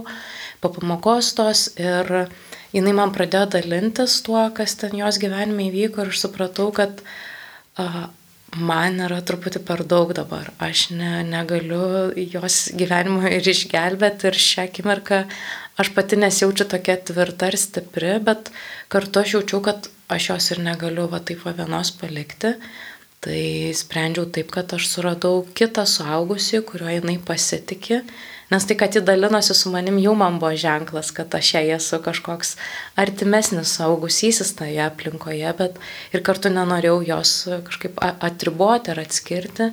[0.63, 2.31] po pamokos tos ir
[2.73, 7.03] jinai man pradėjo dalintis tuo, kas ten jos gyvenime įvyko ir aš supratau, kad
[8.59, 10.51] man yra truputį per daug dabar.
[10.61, 15.25] Aš ne, negaliu jos gyvenimo ir išgelbėti ir šią akimirką
[15.77, 18.51] aš pati nesijaučiu tokia tvirta ir stipri, bet
[18.93, 22.55] kartu aš jaučiu, kad aš jos ir negaliu va taip va vienos palikti.
[23.23, 23.43] Tai
[23.79, 28.01] sprendžiau taip, kad aš suradau kitą suaugusį, kuriuo jinai pasitikė,
[28.51, 31.99] nes tai, kad ji dalinosi su manim, jau man buvo ženklas, kad aš jai esu
[32.03, 32.55] kažkoks
[32.99, 35.79] artimesnis suaugusysis toje aplinkoje, bet
[36.13, 37.35] ir kartu nenorėjau jos
[37.69, 39.69] kažkaip atriboti ar atskirti.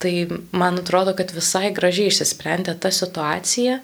[0.00, 0.14] Tai
[0.56, 3.80] man atrodo, kad visai gražiai išsisprendė ta situacija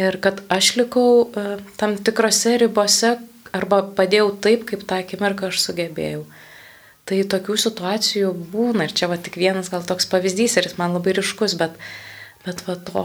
[0.00, 3.18] ir kad aš likau e, tam tikrose ribose,
[3.52, 6.24] arba padėjau taip, kaip tą akimirką aš sugebėjau.
[7.08, 10.94] Tai tokių situacijų būna ir čia va tik vienas gal toks pavyzdys ir jis man
[10.94, 11.74] labai ryškus, bet,
[12.44, 13.04] bet va to,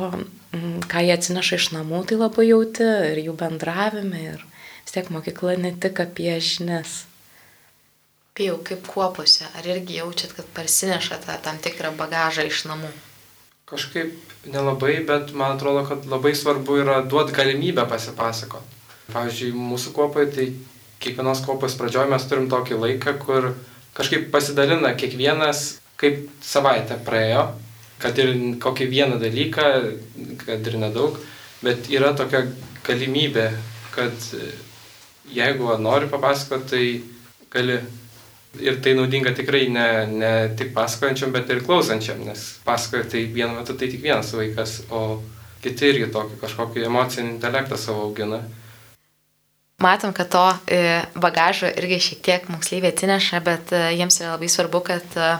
[0.56, 4.46] mm, ką jie atsineša iš namų, tai labai jauti ir jų bendravime ir
[4.86, 7.04] vis tiek mokykla ne tik apie žinias.
[8.36, 12.92] Pijau, kaip kuopose, ar irgi jaučiat, kad parsinešate tam tikrą bagažą iš namų?
[13.66, 14.12] Kažkaip
[14.52, 18.74] nelabai, bet man atrodo, kad labai svarbu yra duoti galimybę pasipasakoti.
[19.14, 20.46] Pavyzdžiui, mūsų kopoje, tai
[21.00, 23.54] kiekvienos kopos pradžioje mes turim tokį laiką, kur
[23.98, 27.48] kažkaip pasidalina kiekvienas, kaip savaitę praėjo,
[28.02, 29.66] kad ir kokį vieną dalyką,
[30.44, 31.20] kad ir nedaug,
[31.64, 32.46] bet yra tokia
[32.86, 33.50] galimybė,
[33.96, 34.30] kad
[35.34, 36.86] jeigu nori papasakoti, tai
[37.54, 37.80] gali.
[38.56, 43.58] Ir tai naudinga tikrai ne, ne tik pasakojančiam, bet ir klausančiam, nes pasakoja tai vienu
[43.58, 45.02] metu tai tik vienas vaikas, o
[45.60, 48.40] kiti irgi tokį kažkokį emocinį intelektą savo augina.
[49.84, 54.48] Matom, kad to e, bagažo irgi šiek tiek moksleiviai atsineša, bet e, jiems yra labai
[54.54, 55.34] svarbu, kad, e,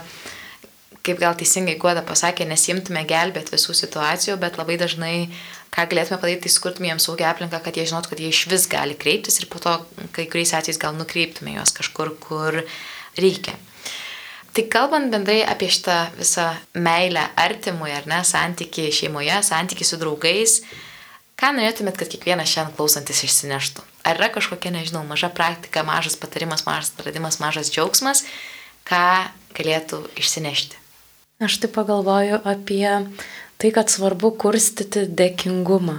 [1.06, 5.14] kaip gal teisingai Guoda pasakė, nesimtume gelbėti visų situacijų, bet labai dažnai,
[5.74, 8.66] ką galėtume padaryti, tai skurtume jiems saugią aplinką, kad jie žinotų, kad jie iš vis
[8.70, 9.76] gali kreiptis ir po to
[10.16, 12.62] kai kuriais atvejais gal nukreiptume juos kažkur, kur
[13.18, 13.56] reikia.
[14.56, 16.46] Tai kalbant bendrai apie šitą visą
[16.80, 20.62] meilę artimui, ar ne, santyki šeimoje, santyki su draugais,
[21.36, 23.84] ką norėtumėt, kad kiekvienas šiandien klausantis išsineštų?
[24.08, 28.24] Ar yra kažkokia, nežinau, maža praktika, mažas patarimas, mažas atradimas, mažas džiaugsmas,
[28.88, 29.04] ką
[29.58, 30.85] galėtų išsinešti?
[31.36, 32.88] Aš tai pagalvoju apie
[33.60, 35.96] tai, kad svarbu kurstyti dėkingumą.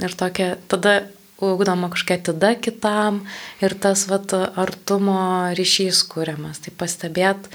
[0.00, 1.02] Ir tokia, tada
[1.44, 3.24] ugdoma kažkokia atida kitam
[3.60, 6.62] ir tas vat, artumo ryšys kūriamas.
[6.64, 7.48] Tai pastebėt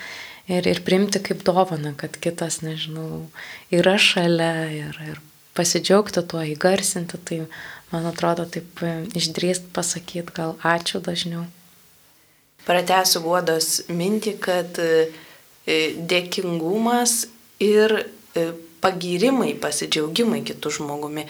[0.49, 3.25] ir, ir priimti kaip dovana, kad kitas, nežinau,
[3.73, 5.21] yra šalia ir, ir
[5.57, 7.21] pasidžiaugti tuo, įgarsinti.
[7.25, 7.39] Tai
[7.93, 8.83] man atrodo taip
[9.17, 11.47] išdrįst pasakyti gal ačiū dažniau.
[12.69, 15.07] Pratęsiu guodos mintį, kad e,
[16.09, 17.23] dėkingumas
[17.63, 18.49] ir e,
[18.83, 21.25] pagyrimai, pasidžiaugimai kitų žmogumi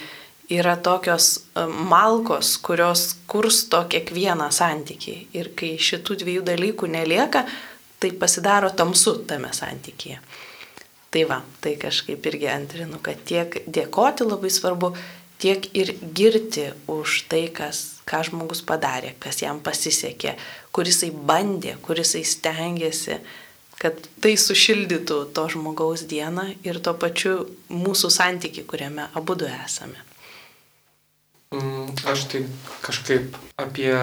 [0.50, 5.16] yra tokios e, malkos, kurios kursto kiekvieną santykį.
[5.38, 7.46] Ir kai šitų dviejų dalykų nelieka,
[8.00, 10.20] tai pasidaro tamsu tame santykėje.
[11.10, 14.92] Tai va, tai kažkaip irgi antrinu, kad tiek dėkoti labai svarbu,
[15.42, 20.36] tiek ir girti už tai, kas, ką žmogus padarė, kas jam pasisekė,
[20.76, 23.18] kuris jisai bandė, kuris jisai stengiasi,
[23.80, 30.02] kad tai sušildytų to žmogaus dieną ir tuo pačiu mūsų santyki, kuriame abu du esame.
[31.56, 32.44] Mm, aš tai
[32.84, 33.94] kažkaip apie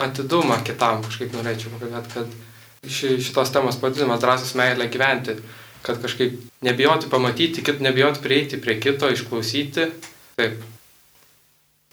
[0.00, 5.36] atidumą kitam kažkaip norėčiau pakalbėti, kad ši, šitos temos pavadinimas drąsus meilė gyventi,
[5.82, 9.90] kad kažkaip nebijoti pamatyti, kit, nebijoti prieiti prie kito, išklausyti.
[10.38, 10.62] Taip.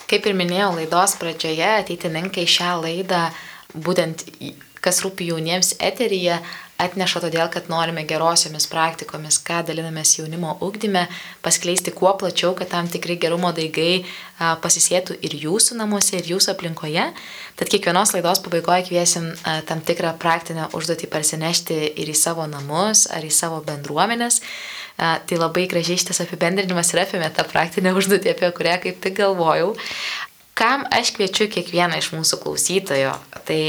[0.10, 3.28] Kaip ir minėjau laidos pradžioje, ateitininkai šią laidą,
[3.76, 4.24] būtent
[4.84, 6.40] kas rūpi jauniems eteryje,
[6.80, 11.06] atneša todėl, kad norime gerosiomis praktikomis, ką dalinamės jaunimo ugdyme,
[11.44, 14.06] paskleisti kuo plačiau, kad tam tikri gerumo daigai
[14.64, 17.10] pasisėtų ir jūsų namuose, ir jūsų aplinkoje.
[17.60, 19.28] Tad kiekvienos laidos pabaigoje kviesim
[19.68, 24.40] tam tikrą praktinę užduotį parsinešti ir į savo namus, ar į savo bendruomenės.
[25.00, 29.76] Tai labai gražiai šitas apibendrinimas ir apėmė tą praktinę užduotį, apie kurią kaip tik galvojau.
[30.60, 33.14] Kam aš kviečiu kiekvieną iš mūsų klausytojo?
[33.48, 33.62] Tai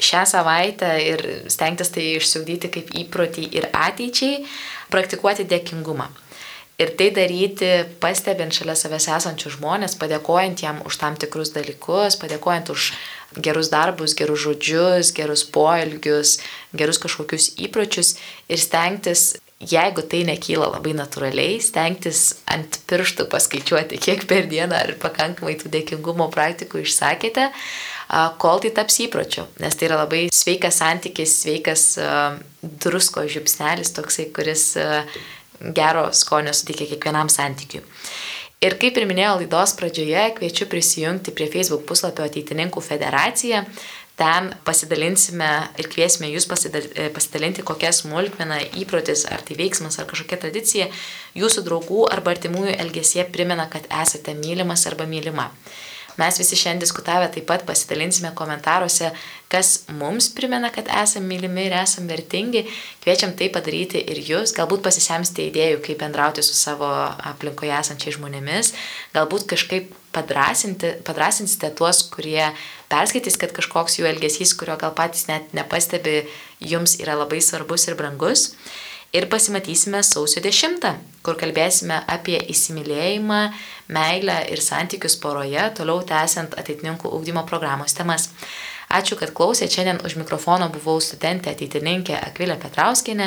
[0.00, 4.44] šią savaitę ir stengtis tai išsiugdyti kaip įprotį ir ateičiai,
[4.92, 6.08] praktikuoti dėkingumą.
[6.78, 7.68] Ir tai daryti
[7.98, 12.92] pastebint šalia savęs esančių žmonės, padėkojant jam už tam tikrus dalykus, padėkojant už
[13.34, 16.36] gerus darbus, gerus žodžius, gerus poelgius,
[16.70, 18.14] gerus kažkokius įpročius
[18.46, 24.94] ir stengtis, jeigu tai nekyla labai natūraliai, stengtis ant pirštų paskaičiuoti, kiek per dieną ar
[25.02, 27.50] pakankamai tų dėkingumo praktikų išsakėte,
[28.40, 31.84] kol tai taps įpročiu, nes tai yra labai sveikas santykis, sveikas
[32.62, 34.70] drusko žiupsnelis, toksai, kuris
[35.76, 37.84] gero skonio suteikia kiekvienam santykiui.
[38.58, 43.62] Ir kaip ir minėjau laidos pradžioje, kviečiu prisijungti prie Facebook puslapio Ateitininkų federacija.
[44.18, 45.46] Ten pasidalinsime
[45.78, 50.88] ir kviesime jūs pasidalinti, kokia smulkmena, įprotis, ar tai veiksmas, ar kažkokia tradicija
[51.38, 55.52] jūsų draugų arba artimųjų elgesie primena, kad esate mylimas arba mylima.
[56.18, 59.12] Mes visi šiandien diskutavę taip pat pasidalinsime komentaruose,
[59.52, 62.64] kas mums primena, kad esame mylimi ir esame vertingi.
[63.04, 64.54] Kviečiam tai padaryti ir jūs.
[64.56, 66.88] Galbūt pasisemsite idėjų, kaip bendrauti su savo
[67.32, 68.72] aplinkoje esančiais žmonėmis.
[69.14, 72.50] Galbūt kažkaip padrasinsite tuos, kurie
[72.90, 76.24] perskaitys, kad kažkoks jų elgesys, kurio gal patys net nepastebi,
[76.58, 78.50] jums yra labai svarbus ir brangus
[79.12, 80.80] ir pasimatysime sausio 10,
[81.24, 83.42] kur kalbėsime apie įsimylėjimą,
[83.94, 88.28] meilę ir santykius poroje, toliau tęsiant ateitininkų ūkdymo programos temas.
[88.88, 89.74] Ačiū, kad klausėte.
[89.74, 93.26] Šiandien už mikrofono buvau studentė ateitininkė Akvilė Petrauskinė.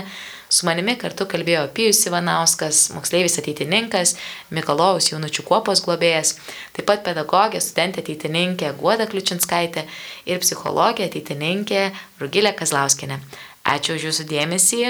[0.50, 4.16] Su manimi kartu kalbėjo Pijus Ivanauskas, moksleivis ateitininkas,
[4.50, 6.34] Mikalojaus jaunučių kuopos globėjas,
[6.74, 9.86] taip pat pedagogė, studentė ateitininkė Guoda Kliučinskaitė
[10.26, 11.88] ir psichologė ateitininkė
[12.20, 13.22] Rugilė Kazlauskinė.
[13.62, 14.86] Ačiū už jūsų dėmesį.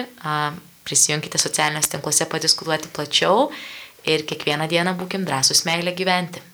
[0.91, 3.45] Prisijunkite socialiniuose tinkluose padiskutuoti plačiau
[4.11, 6.50] ir kiekvieną dieną būkim drąsus meilę gyventi.